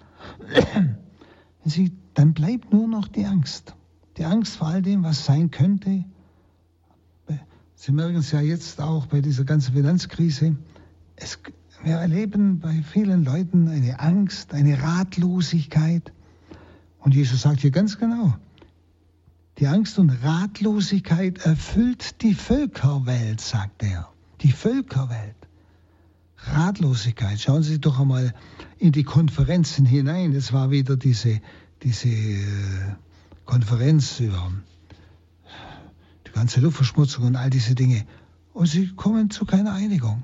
[1.64, 3.74] Sie, dann bleibt nur noch die Angst.
[4.16, 6.04] Die Angst vor all dem, was sein könnte.
[7.74, 10.56] Sie merken es ja jetzt auch bei dieser ganzen Finanzkrise.
[11.16, 11.38] Es,
[11.82, 16.12] wir erleben bei vielen Leuten eine Angst, eine Ratlosigkeit.
[16.98, 18.34] Und Jesus sagt hier ganz genau,
[19.58, 24.08] die Angst und Ratlosigkeit erfüllt die Völkerwelt, sagt er.
[24.42, 25.36] Die Völkerwelt.
[26.36, 27.40] Ratlosigkeit.
[27.40, 28.32] Schauen Sie doch einmal
[28.78, 30.32] in die Konferenzen hinein.
[30.32, 31.40] Es war wieder diese,
[31.82, 32.44] diese äh,
[33.44, 34.50] Konferenz über
[36.26, 38.06] die ganze Luftverschmutzung und all diese Dinge.
[38.54, 40.22] Und sie kommen zu keiner Einigung.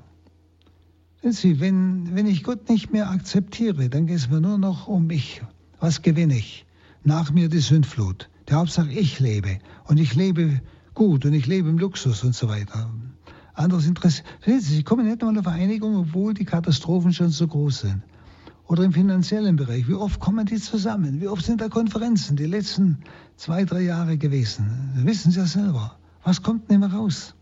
[1.23, 5.07] Sie, wenn, wenn ich Gott nicht mehr akzeptiere, dann geht es mir nur noch um
[5.07, 5.41] mich.
[5.79, 6.65] Was gewinne ich?
[7.03, 8.29] Nach mir die Sündflut.
[8.47, 9.59] Der Hauptsache, ich lebe.
[9.85, 10.61] Und ich lebe
[10.93, 12.89] gut und ich lebe im Luxus und so weiter.
[13.55, 14.21] Anderes Interesse.
[14.45, 18.03] Sie, Sie kommen nicht mal auf Einigung, obwohl die Katastrophen schon so groß sind.
[18.67, 19.87] Oder im finanziellen Bereich.
[19.87, 21.19] Wie oft kommen die zusammen?
[21.19, 22.99] Wie oft sind da Konferenzen die letzten
[23.37, 24.93] zwei, drei Jahre gewesen?
[24.95, 25.97] Das wissen Sie ja selber.
[26.23, 27.33] Was kommt denn immer raus?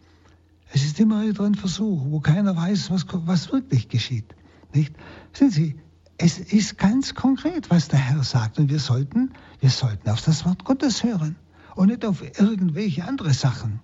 [0.75, 4.35] Es ist immer wieder ein Versuch, wo keiner weiß, was, was wirklich geschieht.
[4.73, 4.93] Nicht?
[5.31, 5.75] Sehen Sie,
[6.17, 8.59] es ist ganz konkret, was der Herr sagt.
[8.59, 11.37] Und wir sollten, wir sollten auf das Wort Gottes hören
[11.75, 13.79] und nicht auf irgendwelche andere Sachen.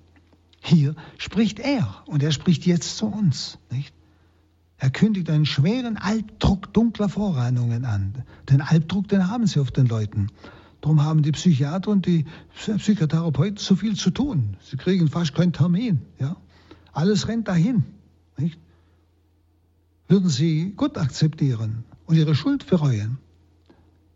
[0.59, 3.57] Hier spricht er und er spricht jetzt zu uns.
[3.71, 3.93] Nicht?
[4.75, 8.25] Er kündigt einen schweren Albdruck dunkler Vorahnungen an.
[8.49, 10.27] Den Albdruck, den haben sie auf den Leuten.
[10.81, 14.57] Darum haben die Psychiater und die Psychotherapeuten so viel zu tun.
[14.59, 16.01] Sie kriegen fast keinen Termin.
[16.19, 16.35] Ja?
[16.91, 17.83] Alles rennt dahin.
[18.37, 18.59] Nicht?
[20.07, 23.17] Würden sie Gott akzeptieren und ihre Schuld bereuen,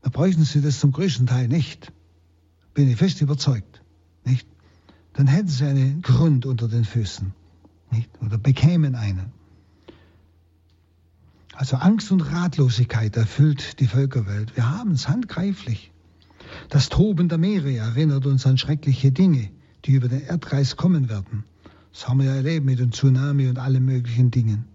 [0.01, 1.91] dann bräuchten sie das zum größten Teil nicht.
[2.73, 3.81] Bin ich fest überzeugt.
[4.25, 4.47] Nicht?
[5.13, 7.33] Dann hätten sie einen Grund unter den Füßen.
[7.91, 8.09] Nicht?
[8.21, 9.31] Oder bekämen einen.
[11.53, 14.55] Also Angst und Ratlosigkeit erfüllt die Völkerwelt.
[14.57, 15.91] Wir haben es handgreiflich.
[16.69, 19.49] Das Toben der Meere erinnert uns an schreckliche Dinge,
[19.85, 21.45] die über den Erdkreis kommen werden.
[21.95, 24.65] Das haben wir ja erlebt mit dem Tsunami und allen möglichen Dingen.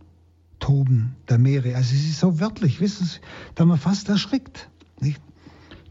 [0.58, 1.76] Toben der Meere.
[1.76, 3.18] Also es ist so wörtlich, wissen Sie,
[3.56, 4.70] da man fast erschrickt.
[5.00, 5.20] Nicht?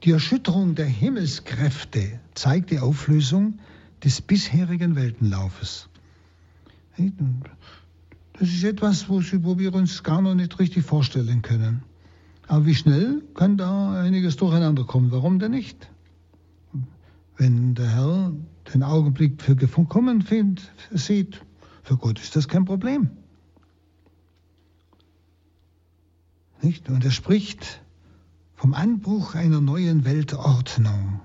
[0.04, 3.60] Die Erschütterung der Himmelskräfte zeigt die Auflösung
[4.04, 5.88] des bisherigen Weltenlaufes.
[6.98, 9.20] Das ist etwas, wo
[9.60, 11.84] wir uns gar noch nicht richtig vorstellen können.
[12.48, 15.12] Aber wie schnell kann da einiges durcheinander kommen?
[15.12, 15.92] Warum denn nicht?
[17.38, 18.32] Wenn der Herr
[18.74, 21.42] den Augenblick für gekommen findet, sieht,
[21.84, 23.10] für Gott ist das kein Problem.
[26.62, 26.90] Nicht?
[26.90, 27.82] Und er spricht
[28.56, 31.22] vom Anbruch einer neuen Weltordnung.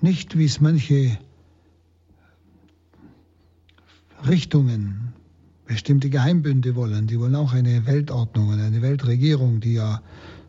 [0.00, 1.18] Nicht wie es manche
[4.26, 5.12] Richtungen
[5.66, 7.06] bestimmte Geheimbünde wollen.
[7.08, 10.02] Die wollen auch eine Weltordnung und eine Weltregierung, die ja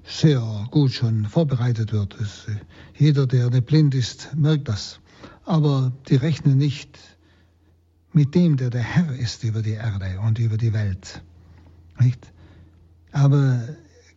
[0.04, 2.16] sehr gut schon vorbereitet wird.
[2.98, 5.00] Jeder, der blind ist, merkt das.
[5.46, 6.98] Aber die rechnen nicht
[8.14, 11.22] mit dem, der der Herr ist über die Erde und über die Welt.
[12.00, 12.32] Nicht?
[13.12, 13.62] Aber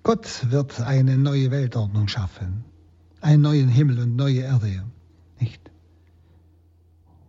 [0.02, 2.64] Gott wird eine neue Weltordnung schaffen,
[3.20, 4.84] einen neuen Himmel und neue Erde.
[5.40, 5.60] Nicht?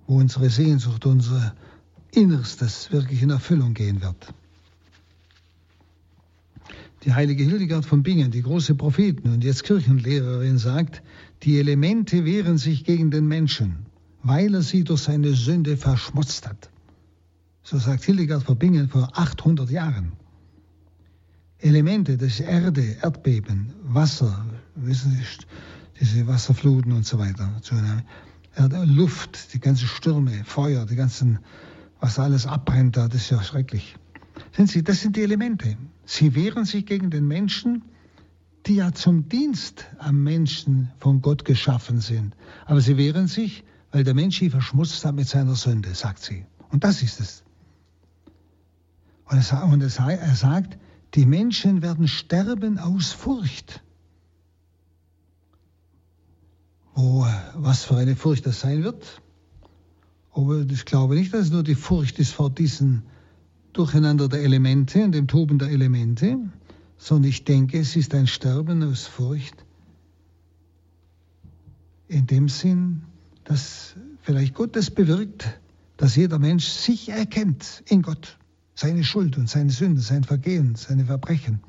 [0.07, 1.53] Wo unsere Sehnsucht, unsere
[2.11, 4.33] Innerstes wirklich in Erfüllung gehen wird.
[7.03, 11.01] Die heilige Hildegard von Bingen, die große Prophetin und jetzt Kirchenlehrerin, sagt,
[11.43, 13.85] die Elemente wehren sich gegen den Menschen,
[14.23, 16.69] weil er sie durch seine Sünde verschmutzt hat.
[17.63, 20.13] So sagt Hildegard von Bingen vor 800 Jahren.
[21.59, 25.45] Elemente, das Erde, Erdbeben, Wasser, wissen Sie,
[25.99, 27.49] diese Wasserfluten und so weiter.
[28.85, 31.39] Luft, die ganzen Stürme, Feuer, die ganzen
[32.03, 33.95] was alles abbrennt da, das ist ja schrecklich.
[34.51, 35.77] Sehen Sie, das sind die Elemente.
[36.03, 37.83] Sie wehren sich gegen den Menschen,
[38.65, 42.35] die ja zum Dienst am Menschen von Gott geschaffen sind.
[42.65, 46.45] Aber sie wehren sich, weil der Mensch sie verschmutzt hat mit seiner Sünde, sagt sie.
[46.69, 47.43] Und das ist es.
[49.25, 50.77] Und er sagt,
[51.13, 53.83] die Menschen werden sterben aus Furcht.
[56.95, 59.21] Oh, was für eine Furcht das sein wird,
[60.33, 63.03] aber ich glaube nicht, dass es nur die Furcht ist vor diesem
[63.73, 66.37] Durcheinander der Elemente und dem Toben der Elemente,
[67.03, 69.65] sondern ich denke, es ist ein Sterben aus Furcht.
[72.07, 73.01] In dem Sinn,
[73.43, 75.59] dass vielleicht Gott es bewirkt,
[75.97, 78.37] dass jeder Mensch sich erkennt in Gott,
[78.73, 81.59] seine Schuld und seine Sünde, sein Vergehen, seine Verbrechen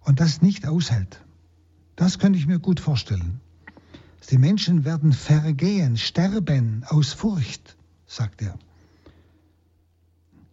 [0.00, 1.20] und das nicht aushält.
[1.94, 3.40] Das könnte ich mir gut vorstellen.
[4.30, 7.76] Die Menschen werden vergehen, sterben aus Furcht,
[8.08, 8.58] sagt er.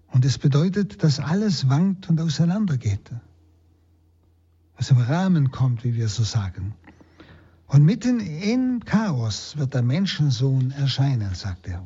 [0.09, 3.09] Und es bedeutet, dass alles wankt und auseinandergeht.
[4.82, 6.73] Was im Rahmen kommt, wie wir so sagen.
[7.67, 11.84] Und mitten im Chaos wird der Menschensohn erscheinen, sagt er.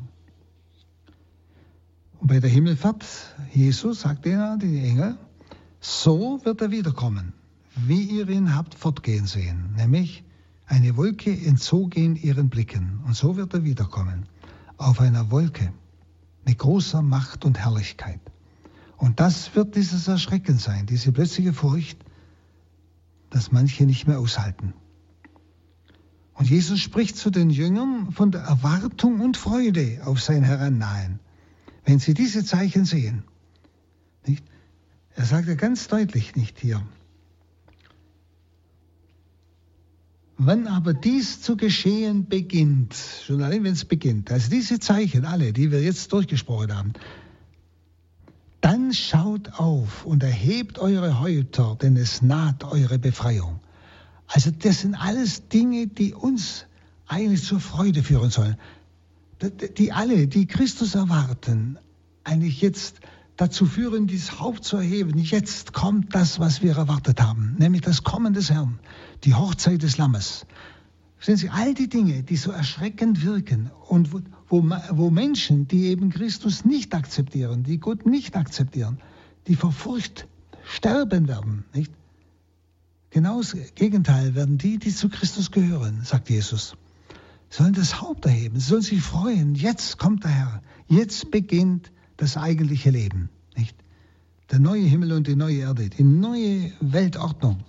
[2.21, 3.03] Und bei der Himmelfahrt
[3.51, 5.17] Jesus sagt er, die Engel,
[5.81, 7.33] so wird er wiederkommen,
[7.75, 10.23] wie ihr ihn habt fortgehen sehen, nämlich
[10.65, 14.25] eine Wolke entzog ihn ihren Blicken und so wird er wiederkommen.
[14.77, 15.73] Auf einer Wolke
[16.45, 18.21] mit großer Macht und Herrlichkeit.
[18.95, 22.04] Und das wird dieses Erschrecken sein, diese plötzliche Furcht,
[23.30, 24.73] dass manche nicht mehr aushalten.
[26.34, 31.19] Und Jesus spricht zu den Jüngern von der Erwartung und Freude auf sein Herannahen,
[31.86, 33.23] wenn sie diese Zeichen sehen.
[34.28, 34.43] Nicht?
[35.15, 36.86] Er sagt ja ganz deutlich nicht hier.
[40.38, 42.93] Wann aber dies zu geschehen beginnt,
[43.26, 46.93] schon allein wenn es beginnt, also diese Zeichen, alle, die wir jetzt durchgesprochen haben,
[48.66, 53.59] dann schaut auf und erhebt eure Häupter, denn es naht eure Befreiung.
[54.26, 56.66] Also das sind alles Dinge, die uns
[57.05, 58.57] eigentlich zur Freude führen sollen.
[59.78, 61.78] Die alle, die Christus erwarten,
[62.24, 63.01] eigentlich jetzt
[63.38, 65.20] dazu führen, dieses Haupt zu erheben.
[65.20, 68.80] Jetzt kommt das, was wir erwartet haben, nämlich das Kommen des Herrn,
[69.26, 70.47] die Hochzeit des Lammes.
[71.20, 74.09] Sehen Sie, all die Dinge, die so erschreckend wirken und
[74.47, 78.99] wo, wo, Menschen, die eben Christus nicht akzeptieren, die Gott nicht akzeptieren,
[79.47, 80.27] die vor Furcht
[80.65, 81.91] sterben werden, nicht?
[83.09, 86.75] Genau das Gegenteil werden die, die zu Christus gehören, sagt Jesus.
[87.49, 89.55] Sollen das Haupt erheben, sollen sich freuen.
[89.55, 90.61] Jetzt kommt der Herr.
[90.89, 93.29] Jetzt beginnt das eigentliche Leben.
[93.55, 93.77] Nicht?
[94.51, 97.63] Der neue Himmel und die neue Erde, die neue Weltordnung.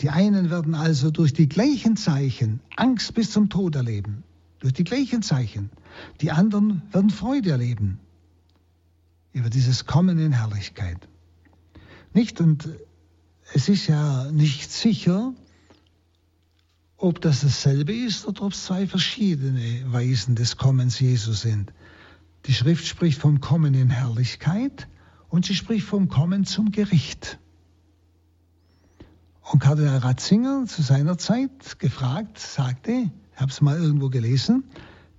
[0.00, 4.24] Die einen werden also durch die gleichen Zeichen Angst bis zum Tod erleben.
[4.58, 5.70] Durch die gleichen Zeichen.
[6.20, 7.98] Die anderen werden Freude erleben.
[9.32, 11.08] Über dieses Kommen in Herrlichkeit.
[12.12, 12.40] Nicht?
[12.40, 12.68] Und
[13.52, 15.34] es ist ja nicht sicher,
[16.96, 21.72] ob das dasselbe ist oder ob es zwei verschiedene Weisen des Kommens Jesu sind.
[22.46, 24.88] Die Schrift spricht vom Kommen in Herrlichkeit
[25.28, 27.38] und sie spricht vom Kommen zum Gericht.
[29.42, 34.64] Und Kardinal Ratzinger zu seiner Zeit gefragt, sagte, ich habe es mal irgendwo gelesen,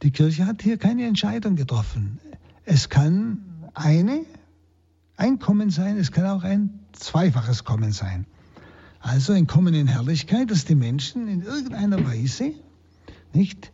[0.04, 2.20] die Kirche hat hier keine Entscheidung getroffen.
[2.66, 3.44] Es kann
[3.74, 4.26] eine,
[5.16, 8.26] ein Kommen sein, es kann auch ein zweifaches Kommen sein.
[9.00, 12.54] Also ein Kommen in Herrlichkeit, dass die Menschen in irgendeiner Weise
[13.34, 13.72] nicht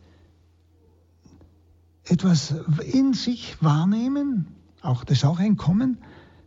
[2.04, 2.54] etwas
[2.92, 4.48] in sich wahrnehmen,
[4.82, 5.98] auch das ist auch ein Kommen,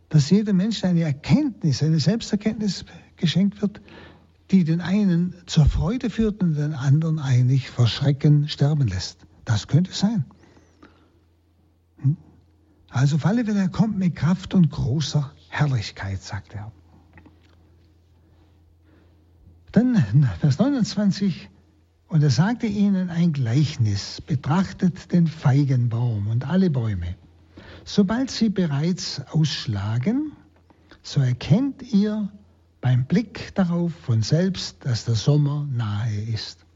[0.08, 2.84] dass jeder Mensch eine Erkenntnis, eine Selbsterkenntnis
[3.16, 3.80] geschenkt wird,
[4.50, 9.27] die den einen zur Freude führt und den anderen eigentlich vor Schrecken sterben lässt.
[9.48, 10.26] Das könnte sein.
[12.02, 12.18] Hm?
[12.90, 16.70] Also auf alle Fälle, er kommt mit Kraft und großer Herrlichkeit, sagt er.
[19.72, 21.48] Dann Vers 29,
[22.08, 27.16] und er sagte ihnen ein Gleichnis, betrachtet den Feigenbaum und alle Bäume.
[27.86, 30.32] Sobald sie bereits ausschlagen,
[31.02, 32.30] so erkennt ihr
[32.82, 36.67] beim Blick darauf von selbst, dass der Sommer nahe ist.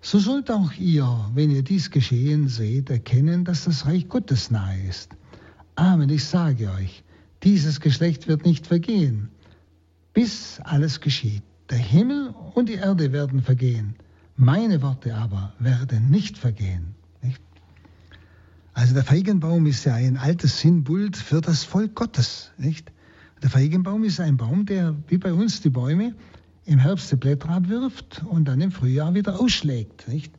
[0.00, 4.80] So sollt auch ihr, wenn ihr dies geschehen seht, erkennen, dass das Reich Gottes nahe
[4.88, 5.10] ist.
[5.74, 7.02] Amen, ich sage euch,
[7.42, 9.28] dieses Geschlecht wird nicht vergehen,
[10.12, 11.42] bis alles geschieht.
[11.70, 13.94] Der Himmel und die Erde werden vergehen,
[14.36, 16.94] meine Worte aber werden nicht vergehen.
[17.22, 17.40] Nicht?
[18.72, 22.52] Also der Feigenbaum ist ja ein altes Sinnbild für das Volk Gottes.
[22.56, 22.92] Nicht?
[23.42, 26.14] Der Feigenbaum ist ein Baum, der wie bei uns die Bäume
[26.68, 30.06] im Herbst die Blätter abwirft und dann im Frühjahr wieder ausschlägt.
[30.06, 30.32] Nicht?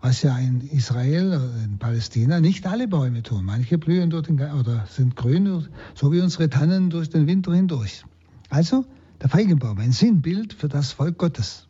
[0.00, 3.44] Was ja in Israel oder in Palästina nicht alle Bäume tun.
[3.44, 8.04] Manche blühen durch den, oder sind grün, so wie unsere Tannen durch den Winter hindurch.
[8.50, 8.84] Also
[9.22, 11.68] der Feigenbaum, ein Sinnbild für das Volk Gottes.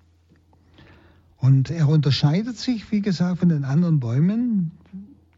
[1.37, 4.71] Und er unterscheidet sich, wie gesagt, von den anderen Bäumen,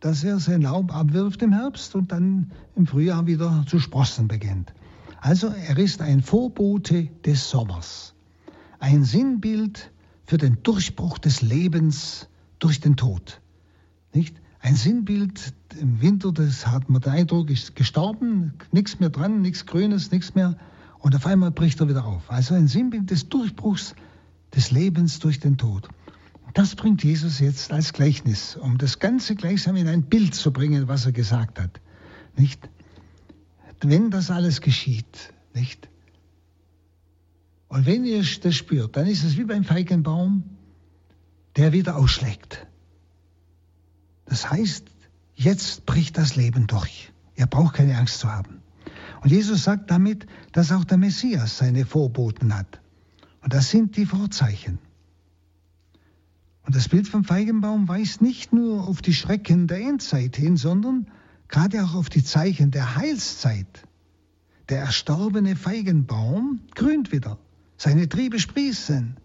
[0.01, 4.73] dass er sein Laub abwirft im Herbst und dann im Frühjahr wieder zu sprossen beginnt.
[5.21, 8.15] Also er ist ein Vorbote des Sommers,
[8.79, 9.91] ein Sinnbild
[10.25, 13.41] für den Durchbruch des Lebens durch den Tod.
[14.13, 14.37] Nicht?
[14.61, 19.67] Ein Sinnbild im Winter, das hat man den Eindruck, ist gestorben, nichts mehr dran, nichts
[19.67, 20.57] Grünes, nichts mehr.
[20.99, 22.31] Und auf einmal bricht er wieder auf.
[22.31, 23.95] Also ein Sinnbild des Durchbruchs
[24.55, 25.89] des Lebens durch den Tod.
[26.55, 30.89] Das bringt Jesus jetzt als Gleichnis, um das Ganze gleichsam in ein Bild zu bringen,
[30.89, 31.81] was er gesagt hat.
[32.37, 32.69] Nicht?
[33.81, 35.89] Wenn das alles geschieht, nicht?
[37.69, 40.43] Und wenn ihr das spürt, dann ist es wie beim Feigenbaum,
[41.57, 42.67] der wieder ausschlägt.
[44.25, 44.85] Das heißt,
[45.35, 47.13] jetzt bricht das Leben durch.
[47.37, 48.63] Ihr braucht keine Angst zu haben.
[49.23, 52.81] Und Jesus sagt damit, dass auch der Messias seine Vorboten hat.
[53.43, 54.79] Und das sind die Vorzeichen.
[56.63, 61.07] Und das Bild vom Feigenbaum weist nicht nur auf die Schrecken der Endzeit hin, sondern
[61.49, 63.87] gerade auch auf die Zeichen der Heilszeit.
[64.69, 67.39] Der erstorbene Feigenbaum grünt wieder,
[67.79, 69.17] seine Triebe sprießen.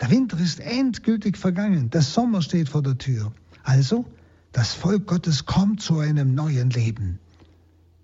[0.00, 3.32] Der Winter ist endgültig vergangen, der Sommer steht vor der Tür.
[3.62, 4.04] Also,
[4.50, 7.20] das Volk Gottes kommt zu einem neuen Leben.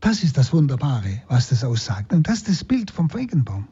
[0.00, 2.12] Das ist das Wunderbare, was das aussagt.
[2.12, 3.66] Und das ist das Bild vom Feigenbaum.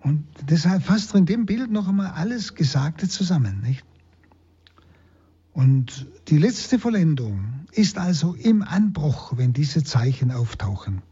[0.00, 3.60] Und deshalb fasst er in dem Bild noch einmal alles Gesagte zusammen.
[3.62, 3.84] Nicht?
[5.52, 11.02] Und die letzte Vollendung ist also im Anbruch, wenn diese Zeichen auftauchen.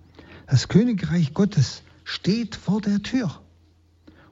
[0.47, 3.41] Das Königreich Gottes steht vor der Tür.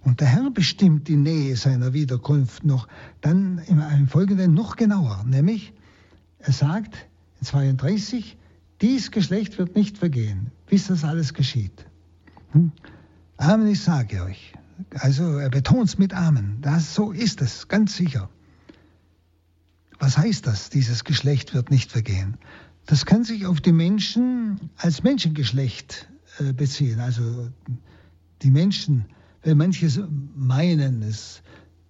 [0.03, 2.88] Und der Herr bestimmt die Nähe seiner Wiederkunft noch,
[3.20, 5.72] dann im Folgenden noch genauer, nämlich
[6.38, 7.07] er sagt
[7.40, 8.36] in 32,
[8.80, 11.86] dies Geschlecht wird nicht vergehen, bis das alles geschieht.
[12.53, 12.72] Hm?
[13.36, 14.55] Amen, ich sage euch.
[14.94, 16.59] Also er betont es mit Amen.
[16.62, 18.30] Das, so ist es, ganz sicher.
[19.98, 20.70] Was heißt das?
[20.70, 22.38] Dieses Geschlecht wird nicht vergehen.
[22.86, 27.01] Das kann sich auf die Menschen als Menschengeschlecht äh, beziehen.
[27.01, 27.51] Also
[28.40, 29.05] die Menschen,
[29.43, 31.43] wenn manche meinen, es,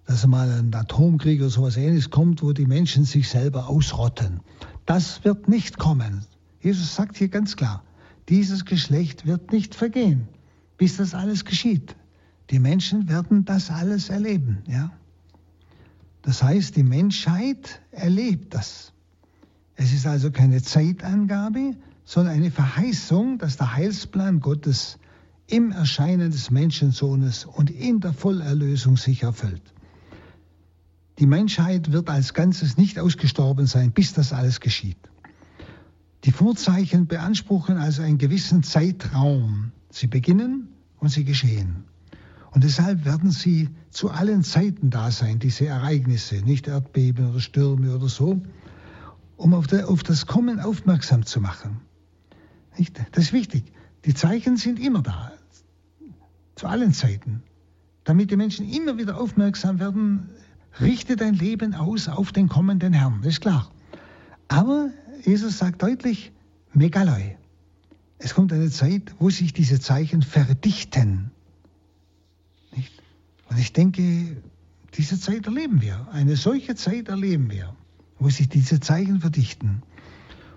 [0.05, 4.41] dass mal ein Atomkrieg oder sowas ähnliches kommt, wo die Menschen sich selber ausrotten.
[4.85, 6.25] Das wird nicht kommen.
[6.61, 7.83] Jesus sagt hier ganz klar,
[8.29, 10.27] dieses Geschlecht wird nicht vergehen,
[10.77, 11.95] bis das alles geschieht.
[12.49, 14.59] Die Menschen werden das alles erleben.
[14.67, 14.91] Ja?
[16.21, 18.93] Das heißt, die Menschheit erlebt das.
[19.75, 24.99] Es ist also keine Zeitangabe, sondern eine Verheißung, dass der Heilsplan Gottes
[25.51, 29.61] im Erscheinen des Menschensohnes und in der Vollerlösung sich erfüllt.
[31.19, 34.97] Die Menschheit wird als Ganzes nicht ausgestorben sein, bis das alles geschieht.
[36.23, 39.71] Die Vorzeichen beanspruchen also einen gewissen Zeitraum.
[39.89, 41.83] Sie beginnen und sie geschehen.
[42.51, 47.95] Und deshalb werden sie zu allen Zeiten da sein, diese Ereignisse, nicht Erdbeben oder Stürme
[47.95, 48.41] oder so,
[49.37, 51.81] um auf, der, auf das Kommen aufmerksam zu machen.
[52.77, 52.99] Nicht?
[53.11, 53.71] Das ist wichtig.
[54.05, 55.30] Die Zeichen sind immer da,
[56.61, 57.41] zu allen Zeiten.
[58.03, 60.29] Damit die Menschen immer wieder aufmerksam werden,
[60.79, 63.71] richte dein Leben aus auf den kommenden Herrn, das ist klar.
[64.47, 64.91] Aber
[65.25, 66.31] Jesus sagt deutlich,
[66.73, 67.35] Megaloi.
[68.19, 71.31] Es kommt eine Zeit, wo sich diese Zeichen verdichten.
[72.75, 72.93] Nicht?
[73.49, 74.37] Und ich denke,
[74.93, 76.07] diese Zeit erleben wir.
[76.11, 77.75] Eine solche Zeit erleben wir,
[78.19, 79.81] wo sich diese Zeichen verdichten.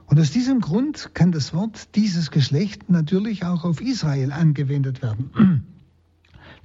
[0.05, 5.65] Und aus diesem Grund kann das Wort dieses Geschlecht natürlich auch auf Israel angewendet werden.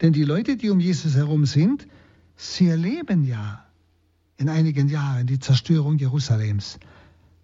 [0.01, 1.87] Denn die Leute, die um Jesus herum sind,
[2.35, 3.65] sie erleben ja
[4.37, 6.79] in einigen Jahren die Zerstörung Jerusalems.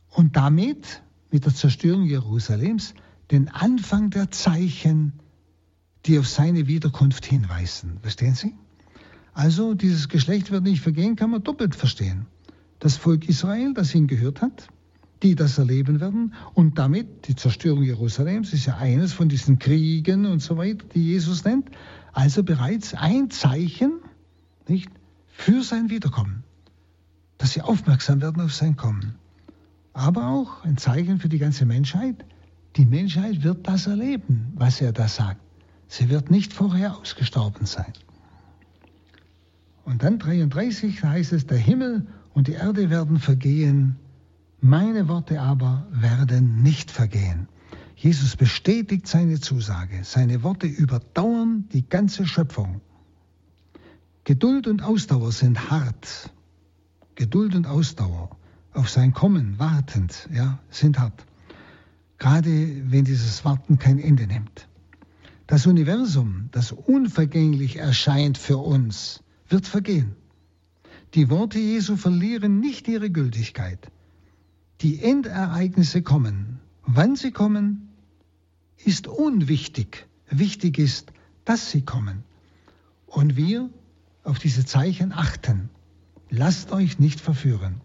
[0.10, 2.94] Und damit, mit der Zerstörung Jerusalems,
[3.32, 5.14] den Anfang der Zeichen
[6.06, 7.98] die auf seine Wiederkunft hinweisen.
[8.02, 8.54] Verstehen Sie?
[9.34, 12.26] Also dieses Geschlecht wird nicht vergehen, kann man doppelt verstehen.
[12.80, 14.68] Das Volk Israel, das ihn gehört hat,
[15.24, 20.26] die das erleben werden und damit die Zerstörung Jerusalems ist ja eines von diesen Kriegen
[20.26, 21.70] und so weiter, die Jesus nennt.
[22.14, 24.00] Also bereits ein Zeichen
[24.68, 24.90] nicht,
[25.28, 26.44] für sein Wiederkommen,
[27.38, 29.16] dass sie aufmerksam werden auf sein Kommen.
[29.94, 32.26] Aber auch ein Zeichen für die ganze Menschheit.
[32.76, 35.42] Die Menschheit wird das erleben, was er da sagt.
[35.88, 37.94] Sie wird nicht vorher ausgestorben sein.
[39.84, 43.98] Und dann 33 heißt es, der Himmel und die Erde werden vergehen,
[44.66, 47.48] meine Worte aber werden nicht vergehen.
[47.96, 50.00] Jesus bestätigt seine Zusage.
[50.04, 52.82] Seine Worte überdauern die ganze Schöpfung.
[54.24, 56.32] Geduld und Ausdauer sind hart.
[57.14, 58.36] Geduld und Ausdauer
[58.74, 61.26] auf sein Kommen wartend, ja, sind hart.
[62.18, 64.68] Gerade wenn dieses Warten kein Ende nimmt.
[65.46, 70.16] Das Universum, das unvergänglich erscheint für uns, wird vergehen.
[71.14, 73.92] Die Worte Jesu verlieren nicht ihre Gültigkeit.
[74.82, 76.60] Die Endereignisse kommen.
[76.86, 77.90] Wann sie kommen,
[78.78, 80.08] ist unwichtig.
[80.30, 81.12] Wichtig ist,
[81.46, 82.24] dass sie kommen.
[83.06, 83.70] Und wir
[84.24, 85.70] auf diese Zeichen achten.
[86.30, 87.82] Lasst euch nicht verführen.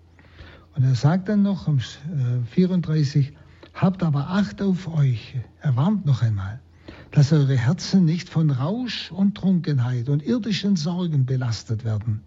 [0.74, 3.32] Und er sagt dann noch um 34, äh,
[3.74, 5.36] habt aber Acht auf euch.
[5.60, 6.60] Er warnt noch einmal
[7.10, 12.20] dass eure Herzen nicht von Rausch und Trunkenheit und irdischen Sorgen belastet werden,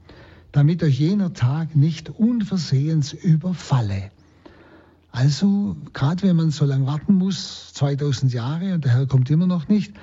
[0.52, 4.12] damit euch jener Tag nicht unversehens überfalle.
[5.14, 9.46] Also, gerade wenn man so lange warten muss, 2000 Jahre und der Herr kommt immer
[9.46, 9.94] noch nicht,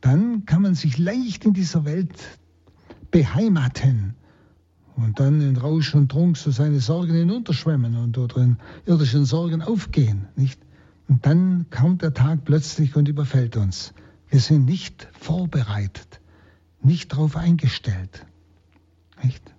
[0.00, 2.12] dann kann man sich leicht in dieser Welt
[3.12, 4.14] beheimaten
[4.96, 8.56] und dann in Rausch und Trunk so seine Sorgen hinunterschwemmen und oder in
[8.86, 10.60] irdischen Sorgen aufgehen, nicht?
[11.06, 13.94] Und dann kommt der Tag plötzlich und überfällt uns.
[14.30, 16.20] Wir sind nicht vorbereitet,
[16.82, 18.26] nicht darauf eingestellt.
[19.22, 19.54] Nicht?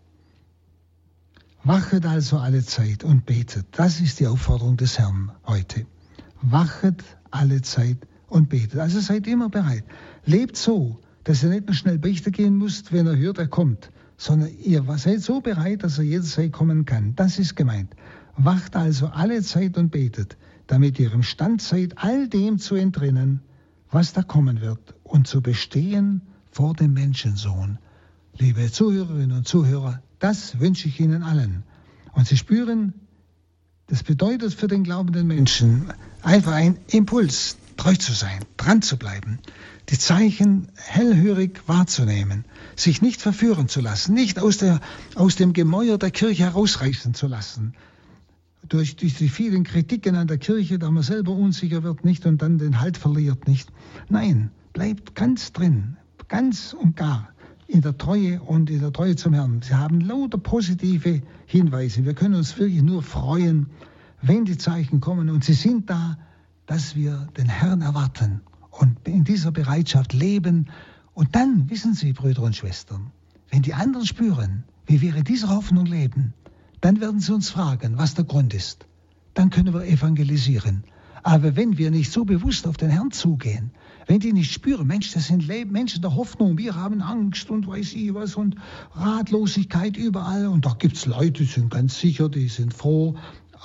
[1.68, 3.66] Wachet also alle Zeit und betet.
[3.72, 5.86] Das ist die Aufforderung des Herrn heute.
[6.42, 7.98] Wachet alle Zeit
[8.30, 8.80] und betet.
[8.80, 9.84] Also seid immer bereit.
[10.24, 13.92] Lebt so, dass ihr nicht mehr schnell beichten gehen müsst, wenn er hört, er kommt,
[14.16, 17.16] sondern ihr seid so bereit, dass er jederzeit kommen kann.
[17.18, 17.94] Das ist gemeint.
[18.38, 20.38] Wacht also alle Zeit und betet,
[20.68, 23.42] damit ihr im Stand seid, all dem zu entrinnen,
[23.92, 27.78] was da kommen wird und zu bestehen vor dem Menschensohn.
[28.38, 31.64] Liebe Zuhörerinnen und Zuhörer, das wünsche ich Ihnen allen.
[32.14, 32.94] Und Sie spüren,
[33.90, 39.40] Das bedeutet für den glaubenden Menschen einfach ein Impuls, treu zu sein, dran zu bleiben,
[39.88, 42.44] die Zeichen hellhörig wahrzunehmen,
[42.76, 44.82] sich nicht verführen zu lassen, nicht aus, der,
[45.16, 47.76] aus dem Gemäuer der Kirche herausreißen zu lassen,
[48.68, 52.42] durch, durch die vielen Kritiken an der Kirche, da man selber unsicher wird nicht und
[52.42, 53.72] dann den Halt verliert nicht.
[54.10, 55.96] Nein, bleibt ganz drin,
[56.28, 57.30] ganz und gar
[57.68, 59.62] in der Treue und in der Treue zum Herrn.
[59.62, 62.06] Sie haben lauter positive Hinweise.
[62.06, 63.68] Wir können uns wirklich nur freuen,
[64.22, 66.18] wenn die Zeichen kommen und sie sind da,
[66.66, 68.42] dass wir den Herrn erwarten
[68.72, 70.68] und in dieser Bereitschaft leben.
[71.14, 73.12] Und dann, wissen Sie, Brüder und Schwestern,
[73.50, 76.34] wenn die anderen spüren, wie wir in dieser Hoffnung leben,
[76.82, 78.86] dann werden sie uns fragen, was der Grund ist.
[79.34, 80.84] Dann können wir evangelisieren.
[81.24, 83.72] Aber wenn wir nicht so bewusst auf den Herrn zugehen,
[84.08, 87.94] wenn die nicht spüren, Mensch, das sind Menschen der Hoffnung, wir haben Angst und weiß
[87.94, 88.56] ich was und
[88.94, 90.48] Ratlosigkeit überall.
[90.48, 93.16] Und da gibt es Leute, die sind ganz sicher, die sind froh,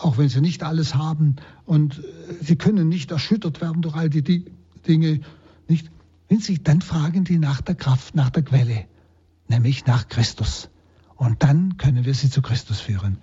[0.01, 1.37] auch wenn sie nicht alles haben.
[1.65, 2.03] Und äh,
[2.41, 4.45] sie können nicht erschüttert werden durch all die
[4.87, 5.21] Dinge.
[5.69, 5.91] Nicht?
[6.29, 8.87] Wenn sie, dann fragen die nach der Kraft, nach der Quelle,
[9.49, 10.71] nämlich nach Christus.
[11.15, 13.19] Und dann können wir sie zu Christus führen.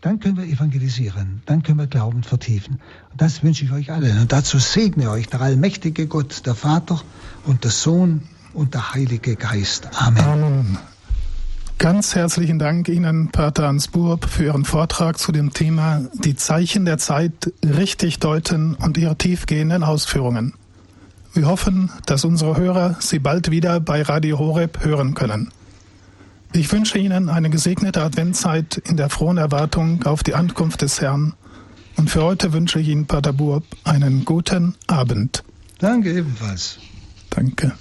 [0.00, 1.42] Dann können wir evangelisieren.
[1.46, 2.80] Dann können wir Glauben vertiefen.
[3.10, 4.20] Und das wünsche ich euch allen.
[4.20, 7.02] Und dazu segne euch der allmächtige Gott, der Vater
[7.44, 8.22] und der Sohn
[8.54, 9.88] und der Heilige Geist.
[10.00, 10.24] Amen.
[10.24, 10.78] Amen.
[11.78, 16.96] Ganz herzlichen Dank Ihnen, Pater Ansburb, für Ihren Vortrag zu dem Thema Die Zeichen der
[16.96, 20.54] Zeit richtig deuten und Ihre tiefgehenden Ausführungen.
[21.34, 25.52] Wir hoffen, dass unsere Hörer Sie bald wieder bei Radio Horeb hören können.
[26.52, 31.34] Ich wünsche Ihnen eine gesegnete Adventzeit in der frohen Erwartung auf die Ankunft des Herrn.
[31.96, 35.44] Und für heute wünsche ich Ihnen, Pater Burb, einen guten Abend.
[35.78, 36.78] Danke ebenfalls.
[37.30, 37.72] Danke.